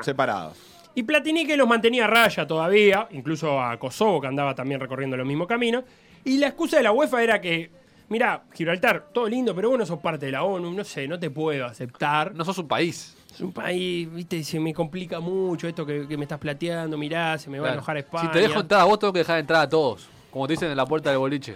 separados. 0.01 0.57
Y 0.95 1.03
Platini 1.03 1.45
que 1.45 1.57
los 1.57 1.67
mantenía 1.67 2.05
a 2.05 2.07
raya 2.07 2.47
todavía, 2.47 3.07
incluso 3.11 3.61
a 3.61 3.77
Kosovo 3.77 4.21
que 4.21 4.27
andaba 4.27 4.55
también 4.55 4.79
recorriendo 4.79 5.17
los 5.17 5.27
mismos 5.27 5.47
caminos. 5.47 5.83
Y 6.23 6.37
la 6.37 6.47
excusa 6.47 6.77
de 6.77 6.83
la 6.83 6.93
UEFA 6.93 7.21
era 7.21 7.41
que, 7.41 7.69
mira, 8.07 8.43
Gibraltar, 8.53 9.09
todo 9.11 9.27
lindo, 9.27 9.53
pero 9.53 9.69
vos 9.69 9.79
no 9.79 9.85
sos 9.85 9.99
parte 9.99 10.27
de 10.27 10.31
la 10.31 10.43
ONU, 10.43 10.71
no 10.71 10.83
sé, 10.85 11.07
no 11.07 11.19
te 11.19 11.29
puedo 11.29 11.65
aceptar. 11.65 12.33
No 12.33 12.45
sos 12.45 12.57
un 12.59 12.67
país. 12.67 13.14
Es 13.35 13.41
un 13.41 13.51
país, 13.51 14.09
viste, 14.09 14.41
se 14.45 14.61
me 14.61 14.73
complica 14.73 15.19
mucho 15.19 15.67
esto 15.67 15.85
que, 15.85 16.07
que 16.07 16.15
me 16.15 16.23
estás 16.23 16.39
plateando, 16.39 16.97
mirá, 16.97 17.37
se 17.37 17.49
me 17.49 17.59
va 17.59 17.71
a 17.71 17.73
enojar 17.73 17.97
España. 17.97 18.27
Si 18.27 18.31
te 18.31 18.39
dejo 18.39 18.61
entrar 18.61 18.79
a 18.79 18.85
vos, 18.85 18.97
tengo 18.97 19.11
que 19.11 19.19
dejar 19.19 19.39
entrar 19.39 19.63
a 19.63 19.69
todos. 19.69 20.07
Como 20.31 20.47
te 20.47 20.53
dicen 20.53 20.71
en 20.71 20.77
la 20.77 20.85
puerta 20.85 21.09
del 21.09 21.19
boliche. 21.19 21.53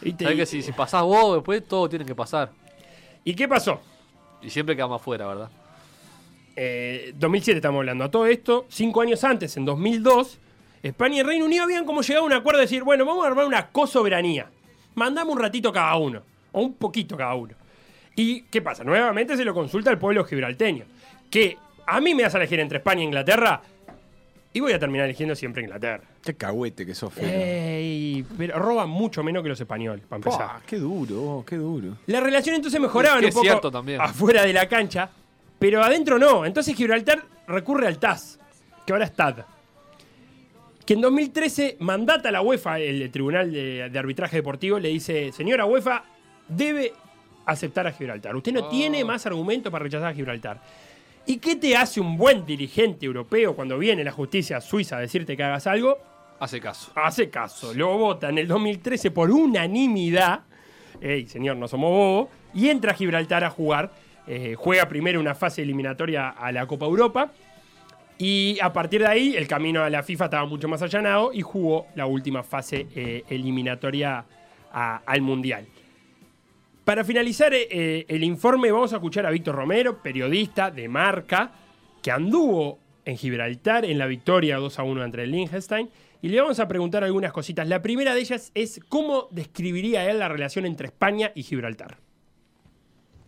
¿Viste? 0.00 0.24
Sabés 0.24 0.40
que 0.40 0.46
si, 0.46 0.60
si 0.60 0.72
pasás 0.72 1.04
vos, 1.04 1.36
después 1.36 1.64
todo 1.68 1.88
tiene 1.88 2.04
que 2.04 2.16
pasar. 2.16 2.50
¿Y 3.22 3.34
qué 3.34 3.46
pasó? 3.46 3.80
Y 4.42 4.50
siempre 4.50 4.74
quedamos 4.74 5.00
afuera, 5.00 5.28
¿verdad? 5.28 5.50
Eh, 6.56 7.12
2007 7.14 7.58
estamos 7.58 7.78
hablando. 7.78 8.02
A 8.02 8.10
todo 8.10 8.26
esto, 8.26 8.66
cinco 8.68 9.00
años 9.00 9.22
antes, 9.22 9.56
en 9.56 9.64
2002, 9.64 10.36
España 10.82 11.20
y 11.20 11.22
Reino 11.22 11.44
Unido 11.44 11.62
habían 11.62 11.84
como 11.84 12.02
llegado 12.02 12.24
a 12.24 12.26
un 12.26 12.32
acuerdo 12.32 12.58
de 12.58 12.64
decir, 12.64 12.82
bueno, 12.82 13.04
vamos 13.04 13.24
a 13.24 13.28
armar 13.28 13.46
una 13.46 13.68
cosoberanía. 13.68 14.50
Mandamos 14.96 15.32
un 15.32 15.40
ratito 15.40 15.72
cada 15.72 15.94
uno, 15.94 16.22
o 16.50 16.60
un 16.62 16.74
poquito 16.74 17.16
cada 17.16 17.34
uno. 17.34 17.54
¿Y 18.16 18.42
qué 18.42 18.60
pasa? 18.60 18.82
Nuevamente 18.82 19.36
se 19.36 19.44
lo 19.44 19.54
consulta 19.54 19.90
al 19.90 19.98
pueblo 19.98 20.24
gibralteño. 20.24 20.86
Que 21.30 21.56
a 21.86 22.00
mí 22.00 22.14
me 22.14 22.22
das 22.24 22.34
a 22.34 22.38
elegir 22.38 22.60
entre 22.60 22.78
España 22.78 23.02
e 23.02 23.04
Inglaterra, 23.04 23.62
y 24.52 24.58
voy 24.60 24.72
a 24.72 24.78
terminar 24.80 25.06
eligiendo 25.06 25.34
siempre 25.36 25.62
Inglaterra. 25.62 26.02
Qué 26.22 26.34
cagüete 26.34 26.84
que 26.84 26.94
sos. 26.94 27.16
Ey, 27.18 28.24
pero 28.36 28.58
roban 28.58 28.90
mucho 28.90 29.22
menos 29.22 29.42
que 29.44 29.48
los 29.48 29.60
españoles, 29.60 30.04
para 30.08 30.16
empezar. 30.18 30.38
Pua, 30.38 30.62
qué 30.66 30.76
duro, 30.76 31.22
oh, 31.22 31.44
qué 31.44 31.56
duro. 31.56 31.96
La 32.06 32.20
relación 32.20 32.56
entonces 32.56 32.80
mejoraba 32.80 33.16
Que 33.18 33.26
un 33.26 33.28
es 33.28 33.34
poco 33.34 33.44
cierto 33.44 33.70
también. 33.70 34.00
afuera 34.00 34.44
de 34.44 34.52
la 34.52 34.68
cancha, 34.68 35.08
pero 35.58 35.82
adentro 35.82 36.18
no. 36.18 36.44
Entonces 36.44 36.74
Gibraltar 36.74 37.22
recurre 37.46 37.86
al 37.86 37.98
TAS, 37.98 38.38
que 38.84 38.92
ahora 38.92 39.04
es 39.04 39.12
TAD. 39.14 39.44
Que 40.84 40.94
en 40.94 41.00
2013 41.00 41.76
mandata 41.78 42.30
a 42.30 42.32
la 42.32 42.42
UEFA, 42.42 42.80
el 42.80 43.08
Tribunal 43.12 43.52
de, 43.52 43.88
de 43.88 43.98
Arbitraje 43.98 44.36
Deportivo, 44.38 44.80
le 44.80 44.88
dice, 44.88 45.30
señora 45.30 45.64
UEFA, 45.64 46.02
debe 46.48 46.92
aceptar 47.46 47.86
a 47.86 47.92
Gibraltar. 47.92 48.34
Usted 48.34 48.52
no 48.52 48.60
Oh. 48.66 48.68
tiene 48.68 49.04
más 49.04 49.24
argumento 49.26 49.70
para 49.70 49.84
rechazar 49.84 50.08
a 50.08 50.14
Gibraltar. 50.14 50.60
¿Y 51.26 51.36
qué 51.38 51.56
te 51.56 51.76
hace 51.76 52.00
un 52.00 52.16
buen 52.16 52.44
dirigente 52.44 53.06
europeo 53.06 53.54
cuando 53.54 53.78
viene 53.78 54.02
la 54.02 54.10
justicia 54.12 54.60
suiza 54.60 54.96
a 54.96 55.00
decirte 55.00 55.36
que 55.36 55.42
hagas 55.44 55.66
algo? 55.66 55.96
Hace 56.40 56.58
caso. 56.60 56.90
hace 56.94 57.28
caso, 57.28 57.74
lo 57.74 57.98
vota 57.98 58.30
en 58.30 58.38
el 58.38 58.48
2013 58.48 59.10
por 59.10 59.30
unanimidad. 59.30 60.40
Ey, 61.00 61.26
señor, 61.28 61.56
no 61.56 61.68
somos 61.68 61.90
bobos. 61.90 62.28
Y 62.54 62.68
entra 62.70 62.92
a 62.92 62.94
Gibraltar 62.94 63.44
a 63.44 63.50
jugar. 63.50 63.92
Eh, 64.26 64.54
juega 64.56 64.88
primero 64.88 65.20
una 65.20 65.34
fase 65.34 65.62
eliminatoria 65.62 66.30
a 66.30 66.50
la 66.50 66.66
Copa 66.66 66.86
Europa. 66.86 67.30
Y 68.16 68.58
a 68.60 68.72
partir 68.72 69.02
de 69.02 69.06
ahí, 69.06 69.34
el 69.36 69.46
camino 69.46 69.82
a 69.82 69.90
la 69.90 70.02
FIFA 70.02 70.24
estaba 70.26 70.46
mucho 70.46 70.66
más 70.68 70.80
allanado 70.82 71.30
y 71.32 71.42
jugó 71.42 71.86
la 71.94 72.06
última 72.06 72.42
fase 72.42 72.86
eh, 72.94 73.22
eliminatoria 73.28 74.24
a- 74.72 75.02
al 75.06 75.20
Mundial. 75.22 75.66
Para 76.84 77.04
finalizar 77.04 77.52
eh, 77.54 77.68
eh, 77.70 78.06
el 78.08 78.24
informe, 78.24 78.72
vamos 78.72 78.92
a 78.92 78.96
escuchar 78.96 79.26
a 79.26 79.30
Víctor 79.30 79.54
Romero, 79.54 80.02
periodista 80.02 80.70
de 80.70 80.88
marca, 80.88 81.52
que 82.02 82.10
anduvo 82.10 82.78
en 83.04 83.16
Gibraltar 83.16 83.84
en 83.84 83.98
la 83.98 84.06
victoria 84.06 84.56
2 84.56 84.78
a 84.78 84.82
1 84.82 85.04
entre 85.04 85.24
el 85.24 85.30
Liechtenstein. 85.30 85.90
Y 86.22 86.28
le 86.28 86.40
vamos 86.40 86.60
a 86.60 86.68
preguntar 86.68 87.04
algunas 87.04 87.32
cositas. 87.32 87.66
La 87.66 87.80
primera 87.80 88.14
de 88.14 88.20
ellas 88.20 88.50
es 88.54 88.80
cómo 88.88 89.28
describiría 89.30 90.10
él 90.10 90.18
la 90.18 90.28
relación 90.28 90.66
entre 90.66 90.86
España 90.86 91.32
y 91.34 91.42
Gibraltar. 91.42 91.98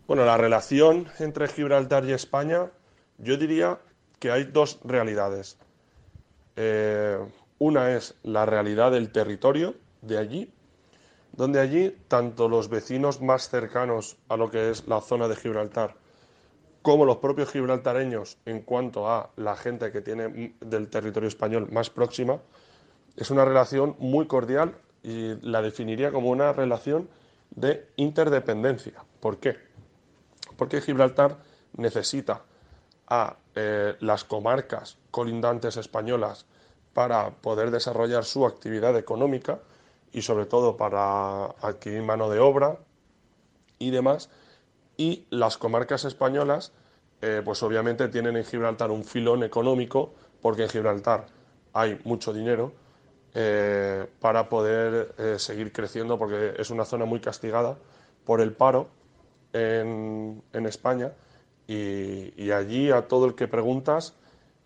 Bueno, 0.07 0.25
la 0.25 0.37
relación 0.37 1.07
entre 1.21 1.49
Gibraltar 1.49 2.05
y 2.05 2.12
España, 2.12 2.71
yo 3.19 3.37
diría 3.37 3.79
que 4.19 4.31
hay 4.31 4.45
dos 4.45 4.79
realidades. 4.85 5.59
Eh, 6.57 7.19
una 7.59 7.97
es 7.97 8.15
la 8.23 8.45
realidad 8.45 8.93
del 8.93 9.11
territorio 9.11 9.75
de 10.03 10.19
allí, 10.19 10.53
donde 11.33 11.61
allí 11.61 11.97
tanto 12.09 12.49
los 12.49 12.68
vecinos 12.68 13.21
más 13.21 13.49
cercanos 13.49 14.16
a 14.29 14.37
lo 14.37 14.51
que 14.51 14.71
es 14.71 14.87
la 14.87 15.01
zona 15.01 15.29
de 15.29 15.37
Gibraltar, 15.37 15.97
como 16.83 17.05
los 17.05 17.18
propios 17.18 17.51
gibraltareños 17.51 18.38
en 18.45 18.61
cuanto 18.61 19.09
a 19.09 19.31
la 19.37 19.57
gente 19.57 19.92
que 19.92 20.01
tiene 20.01 20.55
del 20.61 20.88
territorio 20.88 21.29
español 21.29 21.68
más 21.71 21.90
próxima, 21.90 22.40
es 23.16 23.31
una 23.31 23.45
relación 23.45 23.95
muy 23.99 24.27
cordial 24.27 24.75
y 25.03 25.35
la 25.47 25.62
definiría 25.62 26.11
como 26.11 26.31
una 26.31 26.53
relación 26.53 27.09
de 27.51 27.87
interdependencia. 27.97 29.05
¿Por 29.21 29.38
qué? 29.38 29.57
Porque 30.57 30.81
Gibraltar 30.81 31.38
necesita 31.77 32.42
a 33.09 33.37
eh, 33.55 33.95
las 34.01 34.25
comarcas 34.25 34.99
colindantes 35.11 35.77
españolas 35.77 36.47
para 36.95 37.31
poder 37.31 37.71
desarrollar 37.71 38.25
su 38.25 38.45
actividad 38.47 38.97
económica 38.97 39.61
y 40.12 40.22
sobre 40.22 40.46
todo 40.46 40.77
para 40.77 41.46
adquirir 41.62 42.03
mano 42.03 42.29
de 42.29 42.38
obra 42.38 42.77
y 43.79 43.90
demás. 43.90 44.29
Y 44.96 45.27
las 45.31 45.57
comarcas 45.57 46.05
españolas, 46.05 46.72
eh, 47.22 47.40
pues 47.44 47.62
obviamente 47.62 48.09
tienen 48.09 48.37
en 48.37 48.44
Gibraltar 48.44 48.90
un 48.90 49.05
filón 49.05 49.42
económico, 49.42 50.12
porque 50.40 50.64
en 50.64 50.68
Gibraltar 50.68 51.27
hay 51.72 51.98
mucho 52.05 52.33
dinero 52.33 52.72
eh, 53.35 54.07
para 54.20 54.48
poder 54.48 55.14
eh, 55.18 55.38
seguir 55.38 55.72
creciendo, 55.72 56.18
porque 56.18 56.55
es 56.59 56.70
una 56.70 56.85
zona 56.85 57.07
muy 57.07 57.20
castigada 57.20 57.79
por 58.25 58.40
el 58.40 58.53
paro 58.53 58.88
en, 59.53 60.42
en 60.53 60.66
España. 60.66 61.12
Y, 61.66 62.35
y 62.37 62.51
allí 62.51 62.90
a 62.90 63.09
todo 63.09 63.25
el 63.25 63.35
que 63.35 63.48
preguntas 63.48 64.14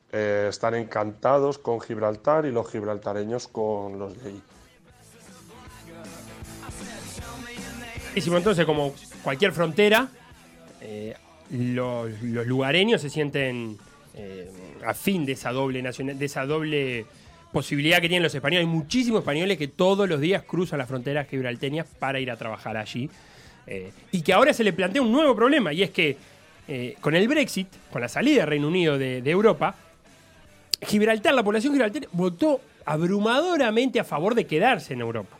están 0.08 0.74
encantados 0.74 1.58
con 1.58 1.78
Gibraltar 1.78 2.46
y 2.46 2.50
los 2.50 2.70
gibraltareños 2.70 3.48
con 3.48 3.98
los 3.98 4.14
de 4.22 4.30
allí. 4.30 4.42
Entonces, 8.16 8.64
como 8.64 8.94
cualquier 9.22 9.52
frontera, 9.52 10.08
eh, 10.80 11.14
los, 11.50 12.10
lugareños 12.22 13.00
se 13.00 13.10
sienten 13.10 13.76
eh, 14.14 14.50
a 14.84 14.94
fin 14.94 15.26
de 15.26 15.32
esa 15.32 15.52
doble 15.52 17.06
posibilidad 17.52 18.00
que 18.00 18.08
tienen 18.08 18.22
los 18.22 18.34
españoles. 18.34 18.66
Hay 18.66 18.72
muchísimos 18.72 19.20
españoles 19.20 19.58
que 19.58 19.68
todos 19.68 20.08
los 20.08 20.20
días 20.20 20.42
cruzan 20.42 20.78
las 20.78 20.88
fronteras 20.88 21.28
gibralteñas 21.28 21.86
para 21.98 22.20
ir 22.20 22.30
a 22.30 22.36
trabajar 22.36 22.76
allí. 22.76 23.08
Eh, 23.66 23.92
y 24.12 24.22
que 24.22 24.32
ahora 24.32 24.52
se 24.52 24.62
le 24.62 24.72
plantea 24.72 25.02
un 25.02 25.10
nuevo 25.10 25.34
problema, 25.34 25.72
y 25.72 25.82
es 25.82 25.90
que 25.90 26.16
eh, 26.68 26.96
con 27.00 27.14
el 27.14 27.26
Brexit, 27.28 27.68
con 27.90 28.00
la 28.00 28.08
salida 28.08 28.40
del 28.40 28.48
Reino 28.48 28.68
Unido 28.68 28.98
de, 28.98 29.18
Europa, 29.24 29.74
Gibraltar, 30.82 31.34
la 31.34 31.42
población 31.42 31.72
gibraltaria 31.72 32.08
votó 32.12 32.60
abrumadoramente 32.84 33.98
a 33.98 34.04
favor 34.04 34.34
de 34.34 34.46
quedarse 34.46 34.94
en 34.94 35.00
Europa. 35.00 35.35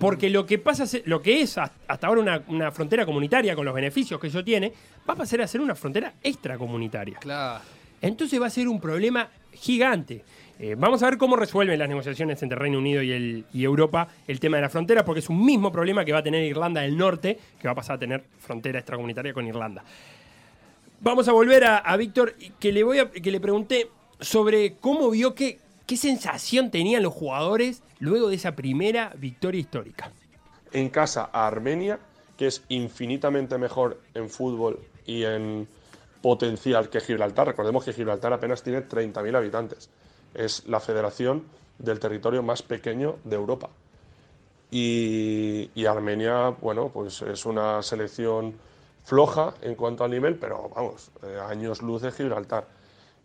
Porque 0.00 0.28
lo 0.30 0.44
que 0.46 0.58
pasa, 0.58 0.84
lo 1.06 1.20
que 1.22 1.40
es 1.42 1.56
hasta 1.58 2.06
ahora 2.06 2.20
una, 2.20 2.42
una 2.48 2.70
frontera 2.70 3.04
comunitaria 3.06 3.54
con 3.54 3.64
los 3.64 3.74
beneficios 3.74 4.20
que 4.20 4.26
eso 4.28 4.42
tiene, 4.44 4.72
va 5.08 5.14
a 5.14 5.16
pasar 5.16 5.40
a 5.42 5.46
ser 5.46 5.60
una 5.60 5.74
frontera 5.74 6.14
extracomunitaria. 6.22 7.18
Claro. 7.18 7.62
Entonces 8.00 8.40
va 8.40 8.46
a 8.46 8.50
ser 8.50 8.68
un 8.68 8.80
problema 8.80 9.28
gigante. 9.52 10.22
Eh, 10.58 10.74
vamos 10.78 11.02
a 11.02 11.10
ver 11.10 11.18
cómo 11.18 11.36
resuelven 11.36 11.78
las 11.78 11.88
negociaciones 11.88 12.42
entre 12.42 12.58
Reino 12.58 12.78
Unido 12.78 13.02
y, 13.02 13.12
el- 13.12 13.44
y 13.52 13.64
Europa 13.64 14.08
el 14.26 14.40
tema 14.40 14.56
de 14.56 14.62
la 14.62 14.68
frontera, 14.70 15.04
porque 15.04 15.20
es 15.20 15.28
un 15.28 15.44
mismo 15.44 15.70
problema 15.72 16.04
que 16.04 16.12
va 16.12 16.18
a 16.18 16.22
tener 16.22 16.42
Irlanda 16.44 16.80
del 16.82 16.96
Norte, 16.96 17.38
que 17.60 17.68
va 17.68 17.72
a 17.72 17.74
pasar 17.74 17.96
a 17.96 17.98
tener 17.98 18.24
frontera 18.38 18.78
extracomunitaria 18.78 19.32
con 19.34 19.46
Irlanda. 19.46 19.82
Vamos 21.00 21.28
a 21.28 21.32
volver 21.32 21.64
a, 21.64 21.78
a 21.78 21.96
Víctor, 21.96 22.34
que 22.58 22.72
le, 22.72 22.82
voy 22.82 22.98
a, 22.98 23.10
que 23.10 23.30
le 23.30 23.38
pregunté 23.40 23.88
sobre 24.18 24.76
cómo 24.80 25.10
vio 25.10 25.34
que, 25.34 25.58
qué 25.86 25.96
sensación 25.96 26.70
tenían 26.70 27.02
los 27.02 27.12
jugadores 27.12 27.82
luego 27.98 28.28
de 28.28 28.36
esa 28.36 28.56
primera 28.56 29.12
victoria 29.16 29.60
histórica. 29.60 30.12
en 30.72 30.90
casa 30.90 31.30
a 31.32 31.46
Armenia, 31.46 31.98
que 32.36 32.48
es 32.48 32.62
infinitamente 32.68 33.56
mejor 33.56 34.00
en 34.14 34.28
fútbol 34.28 34.80
y 35.06 35.24
en 35.24 35.66
potencial 36.20 36.90
que 36.90 37.00
Gibraltar. 37.00 37.46
Recordemos 37.46 37.84
que 37.84 37.92
Gibraltar 37.92 38.32
apenas 38.32 38.62
tiene 38.62 38.86
30.000 38.86 39.36
habitantes. 39.36 39.88
Es 40.34 40.66
la 40.66 40.80
federación 40.80 41.44
del 41.78 42.00
territorio 42.00 42.42
más 42.42 42.62
pequeño 42.62 43.16
de 43.24 43.36
Europa. 43.36 43.70
Y, 44.70 45.86
Armenia, 45.86 46.48
bueno, 46.60 46.90
pues 46.92 47.22
es 47.22 47.46
una 47.46 47.82
selección 47.82 48.54
floja 49.04 49.54
en 49.62 49.76
cuanto 49.76 50.02
al 50.02 50.10
nivel, 50.10 50.34
pero 50.34 50.68
vamos, 50.74 51.10
eh, 51.22 51.38
años 51.48 51.80
luz 51.80 52.02
de 52.02 52.10
Gibraltar. 52.10 52.66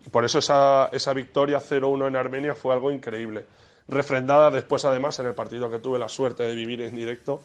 Por 0.10 0.26
eso 0.26 0.40
esa, 0.40 0.90
esa 0.92 1.14
victoria 1.14 1.60
0-1 1.60 2.08
en 2.08 2.16
Armenia 2.16 2.56
fue 2.56 2.74
algo 2.74 2.92
increíble. 2.92 3.46
Refrendada 3.88 4.50
después, 4.50 4.86
además, 4.86 5.20
en 5.20 5.28
el 5.28 5.36
partido 5.36 5.70
que 5.70 5.80
tuve 5.80 6.00
la 6.00 6.10
suerte 6.10 6.44
de 6.44 6.56
vivir 6.56 6.82
en 6.82 6.96
directo 6.96 7.42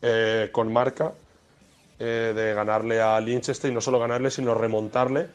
eh, 0.00 0.48
con 0.52 0.72
marca, 0.72 1.12
eh, 1.98 2.32
de 2.34 2.54
ganarle 2.54 3.00
a 3.00 3.20
Liechtenstein, 3.20 3.72
y 3.72 3.74
no 3.74 3.80
solo 3.80 3.98
ganarle, 3.98 4.30
sino 4.30 4.54
remontarle, 4.54 5.28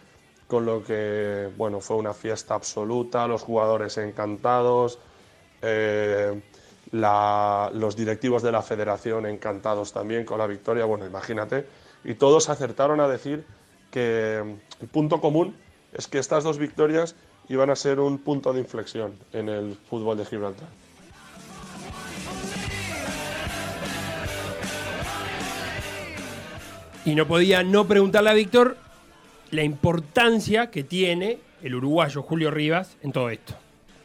con 0.47 0.65
lo 0.65 0.83
que, 0.83 1.49
bueno, 1.57 1.79
fue 1.79 1.97
una 1.97 2.13
fiesta 2.13 2.55
absoluta, 2.55 3.27
los 3.27 3.43
jugadores 3.43 3.97
encantados, 3.97 4.99
eh, 5.61 6.41
los 6.91 7.95
directivos 7.95 8.41
de 8.43 8.51
la 8.51 8.61
federación 8.61 9.25
encantados 9.25 9.91
también 9.91 10.23
con 10.25 10.37
la 10.37 10.47
victoria, 10.47 10.85
bueno, 10.85 11.05
imagínate, 11.05 11.65
y 12.03 12.13
todos 12.15 12.49
acertaron 12.49 13.01
a 13.01 13.07
decir 13.07 13.45
que 13.91 14.37
el 14.81 14.87
punto 14.87 15.19
común 15.19 15.55
es 15.97 16.07
que 16.07 16.19
estas 16.19 16.43
dos 16.43 16.57
victorias 16.57 17.15
iban 17.49 17.69
a 17.69 17.75
ser 17.75 17.99
un 17.99 18.19
punto 18.19 18.53
de 18.53 18.59
inflexión 18.59 19.13
en 19.33 19.49
el 19.49 19.75
fútbol 19.89 20.17
de 20.17 20.25
Gibraltar. 20.25 20.67
Y 27.05 27.15
no 27.15 27.25
podía 27.25 27.63
no 27.63 27.87
preguntarle 27.87 28.29
a 28.29 28.33
Víctor 28.33 28.77
la 29.51 29.63
importancia 29.63 30.69
que 30.69 30.83
tiene 30.83 31.39
el 31.63 31.75
uruguayo 31.75 32.21
Julio 32.21 32.51
Rivas 32.51 32.97
en 33.01 33.13
todo 33.13 33.29
esto. 33.29 33.55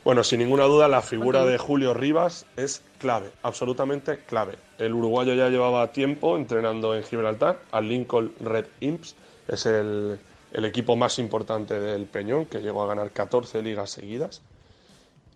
Bueno, 0.05 0.25
sin 0.25 0.39
ninguna 0.39 0.65
duda 0.65 0.89
la 0.89 1.03
figura 1.03 1.45
de 1.45 1.59
Julio 1.59 1.95
Rivas 1.95 2.47
es 2.57 2.83
clave, 2.99 3.31
absolutamente 3.43 4.19
clave. 4.19 4.55
El 4.79 4.95
uruguayo 4.95 5.35
ya 5.35 5.49
llevaba 5.49 5.93
tiempo 5.93 6.37
entrenando 6.37 6.95
en 6.97 7.05
Gibraltar, 7.05 7.61
al 7.71 7.89
Lincoln 7.89 8.33
Red 8.41 8.67
Imps, 8.81 9.15
es 9.49 9.67
el, 9.67 10.19
el 10.53 10.65
equipo 10.65 10.97
más 10.97 11.19
importante 11.19 11.81
del 11.81 12.07
Peñón, 12.07 12.47
que 12.47 12.61
llegó 12.61 12.83
a 12.83 12.87
ganar 12.87 13.11
14 13.11 13.63
ligas 13.63 13.91
seguidas. 13.91 14.43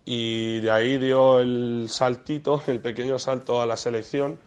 Y 0.05 0.59
de 0.59 0.71
ahí 0.71 0.97
dio 0.97 1.39
el 1.39 1.87
saltito, 1.89 2.61
el 2.67 2.79
pequeño 2.79 3.19
salto 3.19 3.61
a 3.61 3.65
la 3.65 3.77
selección. 3.77 4.39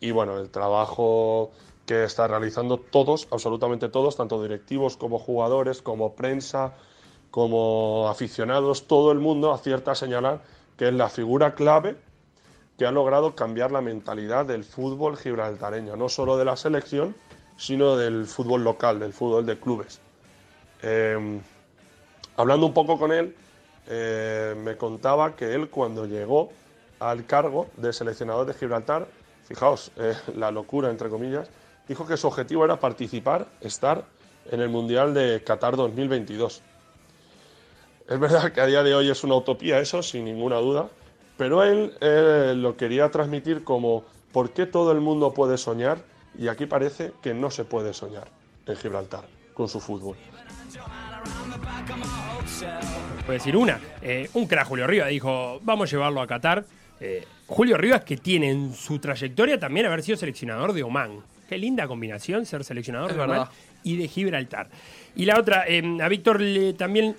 Y 0.00 0.10
bueno, 0.10 0.38
el 0.38 0.50
trabajo 0.50 1.50
que 1.86 2.04
está 2.04 2.28
realizando 2.28 2.78
todos, 2.78 3.26
absolutamente 3.30 3.88
todos, 3.88 4.16
tanto 4.16 4.42
directivos 4.42 4.96
como 4.96 5.18
jugadores, 5.18 5.80
como 5.80 6.14
prensa, 6.14 6.74
como 7.30 8.08
aficionados, 8.08 8.86
todo 8.86 9.10
el 9.10 9.18
mundo 9.18 9.52
acierta 9.52 9.92
a 9.92 9.94
señalar 9.94 10.42
que 10.76 10.88
es 10.88 10.94
la 10.94 11.08
figura 11.08 11.54
clave 11.54 11.96
que 12.78 12.86
ha 12.86 12.92
logrado 12.92 13.34
cambiar 13.34 13.72
la 13.72 13.80
mentalidad 13.80 14.46
del 14.46 14.62
fútbol 14.62 15.16
gibraltareño, 15.16 15.96
no 15.96 16.08
solo 16.08 16.36
de 16.36 16.44
la 16.44 16.56
selección, 16.56 17.16
sino 17.56 17.96
del 17.96 18.26
fútbol 18.26 18.62
local, 18.62 19.00
del 19.00 19.12
fútbol 19.12 19.44
de 19.44 19.58
clubes. 19.58 20.00
Eh, 20.82 21.40
hablando 22.36 22.66
un 22.66 22.74
poco 22.74 22.98
con 22.98 23.12
él, 23.12 23.34
eh, 23.88 24.54
me 24.56 24.76
contaba 24.76 25.34
que 25.34 25.54
él 25.54 25.70
cuando 25.70 26.06
llegó 26.06 26.50
al 27.00 27.24
cargo 27.26 27.68
de 27.76 27.92
seleccionador 27.92 28.46
de 28.46 28.54
Gibraltar, 28.54 29.06
fijaos, 29.46 29.90
eh, 29.96 30.14
la 30.36 30.50
locura 30.50 30.90
entre 30.90 31.08
comillas, 31.08 31.48
dijo 31.88 32.06
que 32.06 32.16
su 32.16 32.26
objetivo 32.26 32.64
era 32.64 32.78
participar, 32.78 33.46
estar 33.60 34.04
en 34.50 34.60
el 34.60 34.68
Mundial 34.68 35.14
de 35.14 35.42
Qatar 35.42 35.76
2022. 35.76 36.62
Es 38.08 38.18
verdad 38.18 38.52
que 38.52 38.60
a 38.60 38.66
día 38.66 38.82
de 38.82 38.94
hoy 38.94 39.10
es 39.10 39.24
una 39.24 39.36
utopía 39.36 39.80
eso, 39.80 40.02
sin 40.02 40.24
ninguna 40.24 40.56
duda, 40.56 40.88
pero 41.36 41.62
él 41.62 41.94
eh, 42.00 42.54
lo 42.56 42.76
quería 42.76 43.10
transmitir 43.10 43.64
como 43.64 44.04
por 44.32 44.50
qué 44.50 44.66
todo 44.66 44.92
el 44.92 45.00
mundo 45.00 45.32
puede 45.32 45.58
soñar 45.58 45.98
y 46.38 46.48
aquí 46.48 46.66
parece 46.66 47.12
que 47.22 47.34
no 47.34 47.50
se 47.50 47.64
puede 47.64 47.92
soñar 47.94 48.28
en 48.66 48.76
Gibraltar 48.76 49.37
con 49.58 49.68
su 49.68 49.80
fútbol. 49.80 50.16
Voy 53.26 53.28
a 53.28 53.32
decir 53.32 53.56
una. 53.56 53.80
Eh, 54.00 54.30
un 54.34 54.46
crack 54.46 54.68
Julio 54.68 54.86
Rivas 54.86 55.08
dijo, 55.08 55.58
vamos 55.64 55.88
a 55.88 55.90
llevarlo 55.90 56.22
a 56.22 56.28
Qatar. 56.28 56.64
Eh, 57.00 57.26
Julio 57.48 57.76
Rivas 57.76 58.04
que 58.04 58.16
tiene 58.16 58.50
en 58.50 58.72
su 58.72 59.00
trayectoria 59.00 59.58
también 59.58 59.86
haber 59.86 60.04
sido 60.04 60.16
seleccionador 60.16 60.72
de 60.72 60.84
Oman. 60.84 61.22
Qué 61.48 61.58
linda 61.58 61.88
combinación 61.88 62.46
ser 62.46 62.62
seleccionador 62.62 63.10
Es 63.10 63.16
de 63.16 63.22
Oman 63.24 63.48
y 63.82 63.96
de 63.96 64.06
Gibraltar. 64.06 64.68
Y 65.16 65.24
la 65.24 65.40
otra, 65.40 65.64
eh, 65.66 65.82
a 66.00 66.08
Víctor 66.08 66.40
le, 66.40 66.74
también... 66.74 67.16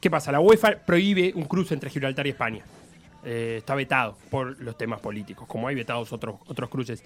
¿Qué 0.00 0.10
pasa? 0.10 0.30
La 0.30 0.38
UEFA 0.38 0.76
prohíbe 0.86 1.32
un 1.34 1.46
cruce 1.46 1.74
entre 1.74 1.90
Gibraltar 1.90 2.24
y 2.28 2.30
España. 2.30 2.64
Eh, 3.24 3.56
está 3.58 3.74
vetado 3.74 4.16
por 4.30 4.60
los 4.60 4.78
temas 4.78 5.00
políticos, 5.00 5.48
como 5.48 5.66
hay 5.66 5.74
vetados 5.74 6.12
otros, 6.12 6.36
otros 6.46 6.70
cruces. 6.70 7.02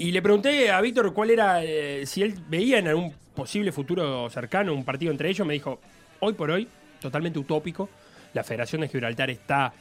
Y 0.00 0.12
le 0.12 0.22
pregunté 0.22 0.70
a 0.70 0.80
Víctor 0.80 1.12
cuál 1.12 1.28
era, 1.28 1.62
eh, 1.62 2.06
si 2.06 2.22
él 2.22 2.34
veía 2.48 2.78
en 2.78 2.88
algún 2.88 3.12
posible 3.34 3.70
futuro 3.70 4.30
cercano 4.30 4.72
un 4.72 4.82
partido 4.82 5.12
entre 5.12 5.28
ellos. 5.28 5.46
Me 5.46 5.52
dijo, 5.52 5.78
hoy 6.20 6.32
por 6.32 6.50
hoy, 6.50 6.66
totalmente 7.02 7.38
utópico. 7.38 7.90
La 8.32 8.42
Federación 8.42 8.80
de 8.80 8.88
Gibraltar 8.88 9.28
está 9.28 9.74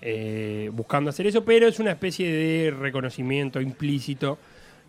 eh, 0.00 0.70
buscando 0.72 1.10
hacer 1.10 1.26
eso, 1.26 1.44
pero 1.44 1.66
es 1.66 1.80
una 1.80 1.90
especie 1.90 2.32
de 2.32 2.70
reconocimiento 2.70 3.60
implícito 3.60 4.38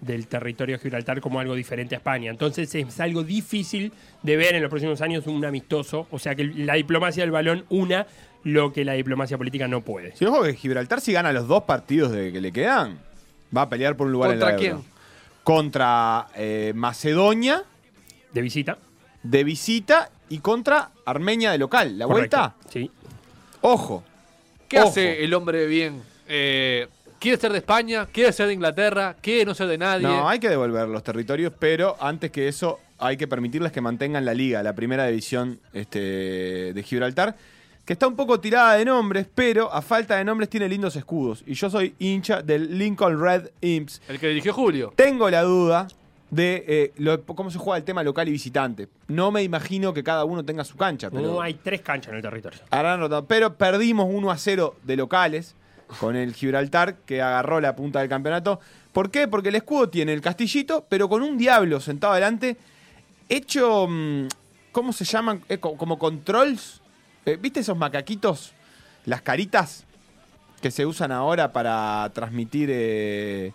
del 0.02 0.28
territorio 0.28 0.76
de 0.76 0.84
Gibraltar 0.84 1.20
como 1.20 1.40
algo 1.40 1.56
diferente 1.56 1.96
a 1.96 1.98
España. 1.98 2.30
Entonces 2.30 2.76
es 2.76 3.00
algo 3.00 3.24
difícil 3.24 3.92
de 4.22 4.38
ver 4.38 4.54
en 4.54 4.62
los 4.62 4.70
próximos 4.70 5.02
años 5.02 5.26
un 5.26 5.44
amistoso. 5.46 6.06
O 6.12 6.20
sea 6.20 6.36
que 6.36 6.44
la 6.44 6.76
diplomacia 6.76 7.24
del 7.24 7.32
balón 7.32 7.66
una 7.70 8.06
lo 8.44 8.72
que 8.72 8.86
la 8.86 8.94
diplomacia 8.94 9.36
política 9.36 9.68
no 9.68 9.82
puede. 9.82 10.16
Si 10.16 10.26
ojo 10.26 10.44
que 10.44 10.54
Gibraltar 10.54 11.02
si 11.02 11.12
gana 11.12 11.34
los 11.34 11.48
dos 11.48 11.64
partidos 11.64 12.12
de 12.12 12.32
que 12.32 12.40
le 12.40 12.52
quedan, 12.52 13.00
va 13.56 13.64
a 13.64 13.70
pelear 13.70 13.96
por 13.96 14.08
un 14.08 14.14
lugar 14.14 14.32
¿Contra 14.32 14.50
en 14.50 14.56
la 14.58 14.62
Euro. 14.64 14.78
quién? 14.82 14.92
Contra 15.44 16.28
eh, 16.36 16.74
Macedonia 16.76 17.64
De 18.34 18.42
visita. 18.42 18.78
de 19.24 19.44
visita 19.44 20.10
y 20.30 20.40
contra 20.40 20.90
Armenia 21.06 21.52
de 21.52 21.58
local. 21.60 21.98
¿La 22.00 22.06
Correcto. 22.08 22.38
vuelta? 22.38 22.56
Sí. 22.72 22.90
Ojo. 23.62 24.04
¿Qué 24.68 24.80
Ojo. 24.80 24.90
hace 24.90 25.24
el 25.24 25.34
hombre 25.36 25.60
de 25.60 25.68
bien? 25.68 26.02
Eh, 26.28 26.88
¿Quiere 27.20 27.38
ser 27.40 27.52
de 27.52 27.60
España? 27.60 28.08
¿Quiere 28.12 28.32
ser 28.34 28.48
de 28.48 28.54
Inglaterra? 28.54 29.16
¿Quiere 29.22 29.46
no 29.46 29.54
ser 29.54 29.68
de 29.68 29.78
nadie? 29.78 30.04
No, 30.08 30.28
hay 30.28 30.40
que 30.40 30.50
devolver 30.50 30.88
los 30.88 31.04
territorios, 31.04 31.54
pero 31.58 31.96
antes 32.00 32.32
que 32.32 32.48
eso 32.48 32.80
hay 32.98 33.18
que 33.18 33.28
permitirles 33.28 33.72
que 33.72 33.82
mantengan 33.82 34.26
la 34.26 34.34
liga, 34.34 34.62
la 34.64 34.74
primera 34.74 35.06
división 35.08 35.60
este, 35.74 36.74
de 36.74 36.84
Gibraltar, 36.84 37.36
que 37.86 37.94
está 37.94 38.08
un 38.08 38.16
poco 38.16 38.40
tirada 38.40 38.74
de 38.74 38.84
nombres, 38.86 39.28
pero 39.34 39.72
a 39.72 39.82
falta 39.82 40.16
de 40.16 40.26
nombres 40.26 40.50
tiene 40.50 40.68
lindos 40.68 40.96
escudos. 40.96 41.44
Y 41.46 41.54
yo 41.54 41.70
soy 41.70 41.94
hincha 42.00 42.42
del 42.42 42.78
Lincoln 42.78 43.22
Red 43.22 43.50
Imps. 43.62 44.02
El 44.08 44.20
que 44.20 44.28
dirigió 44.30 44.54
Julio. 44.54 44.92
Tengo 44.96 45.30
la 45.30 45.44
duda 45.44 45.88
de 46.32 46.66
eh, 46.68 46.94
lo- 46.98 47.22
cómo 47.24 47.52
se 47.52 47.60
juega 47.60 47.78
el 47.78 47.84
tema 47.84 48.02
local 48.04 48.28
y 48.28 48.32
visitante. 48.32 48.88
No 49.08 49.30
me 49.32 49.44
imagino 49.44 49.94
que 49.94 50.04
cada 50.04 50.26
uno 50.26 50.44
tenga 50.44 50.64
su 50.64 50.76
cancha, 50.76 51.12
pero 51.12 51.22
No 51.34 51.42
hay 51.42 51.54
tres 51.54 51.82
canchas 51.82 52.10
en 52.12 52.16
el 52.18 52.22
territorio. 52.24 52.60
Pero 53.28 53.54
perdimos 53.56 54.08
1 54.10 54.32
a 54.32 54.38
0 54.38 54.76
de 54.84 54.96
locales 54.98 55.54
con 56.00 56.16
el 56.16 56.34
Gibraltar 56.34 56.96
que 57.06 57.22
agarró 57.22 57.62
la 57.62 57.76
punta 57.76 58.00
del 58.00 58.10
campeonato. 58.10 58.60
¿Por 58.92 59.12
qué? 59.12 59.28
Porque 59.28 59.50
el 59.50 59.56
escudo 59.56 59.90
tiene 59.90 60.14
el 60.14 60.22
castillito, 60.22 60.86
pero 60.90 61.08
con 61.08 61.22
un 61.22 61.38
diablo 61.38 61.80
sentado 61.80 62.14
adelante, 62.14 62.58
hecho. 63.30 63.88
mm, 63.88 64.26
¿Cómo 64.72 64.92
se 64.92 65.06
llaman? 65.06 65.42
Eh, 65.48 65.58
co- 65.60 65.78
como 65.78 65.98
controls. 66.00 66.82
Eh, 67.26 67.38
¿Viste 67.42 67.60
esos 67.62 67.78
macaquitos? 67.78 68.54
Las 69.06 69.22
caritas 69.22 69.86
que 70.62 70.72
se 70.72 70.86
usan 70.86 71.12
ahora 71.12 71.52
para 71.52 72.10
transmitir. 72.14 72.70
eh, 72.72 73.52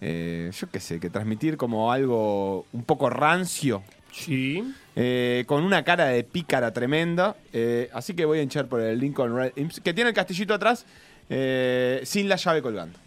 eh, 0.00 0.50
yo 0.52 0.68
qué 0.70 0.80
sé, 0.80 0.98
que 0.98 1.10
transmitir 1.10 1.56
como 1.56 1.92
algo 1.92 2.66
un 2.72 2.82
poco 2.84 3.08
rancio. 3.08 3.82
Sí. 4.10 4.62
Eh, 4.96 5.44
con 5.46 5.62
una 5.64 5.84
cara 5.84 6.06
de 6.06 6.24
pícara 6.24 6.72
tremenda. 6.72 7.36
eh, 7.52 7.88
así 7.94 8.14
que 8.14 8.24
voy 8.24 8.40
a 8.40 8.42
hinchar 8.42 8.66
por 8.66 8.80
el 8.80 8.98
Lincoln 8.98 9.34
Red 9.36 9.52
Imps, 9.56 9.80
que 9.80 9.94
tiene 9.94 10.10
el 10.10 10.14
castillito 10.16 10.52
atrás, 10.54 10.84
eh, 11.30 12.00
sin 12.04 12.28
la 12.28 12.36
llave 12.36 12.60
colgando. 12.60 12.98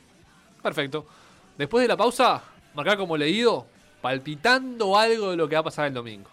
Perfecto. 0.63 1.05
Después 1.57 1.83
de 1.83 1.87
la 1.87 1.97
pausa, 1.97 2.41
marcar 2.73 2.97
como 2.97 3.17
leído, 3.17 3.67
palpitando 4.01 4.97
algo 4.97 5.31
de 5.31 5.37
lo 5.37 5.47
que 5.47 5.55
va 5.55 5.61
a 5.61 5.63
pasar 5.65 5.87
el 5.87 5.93
domingo. 5.93 6.29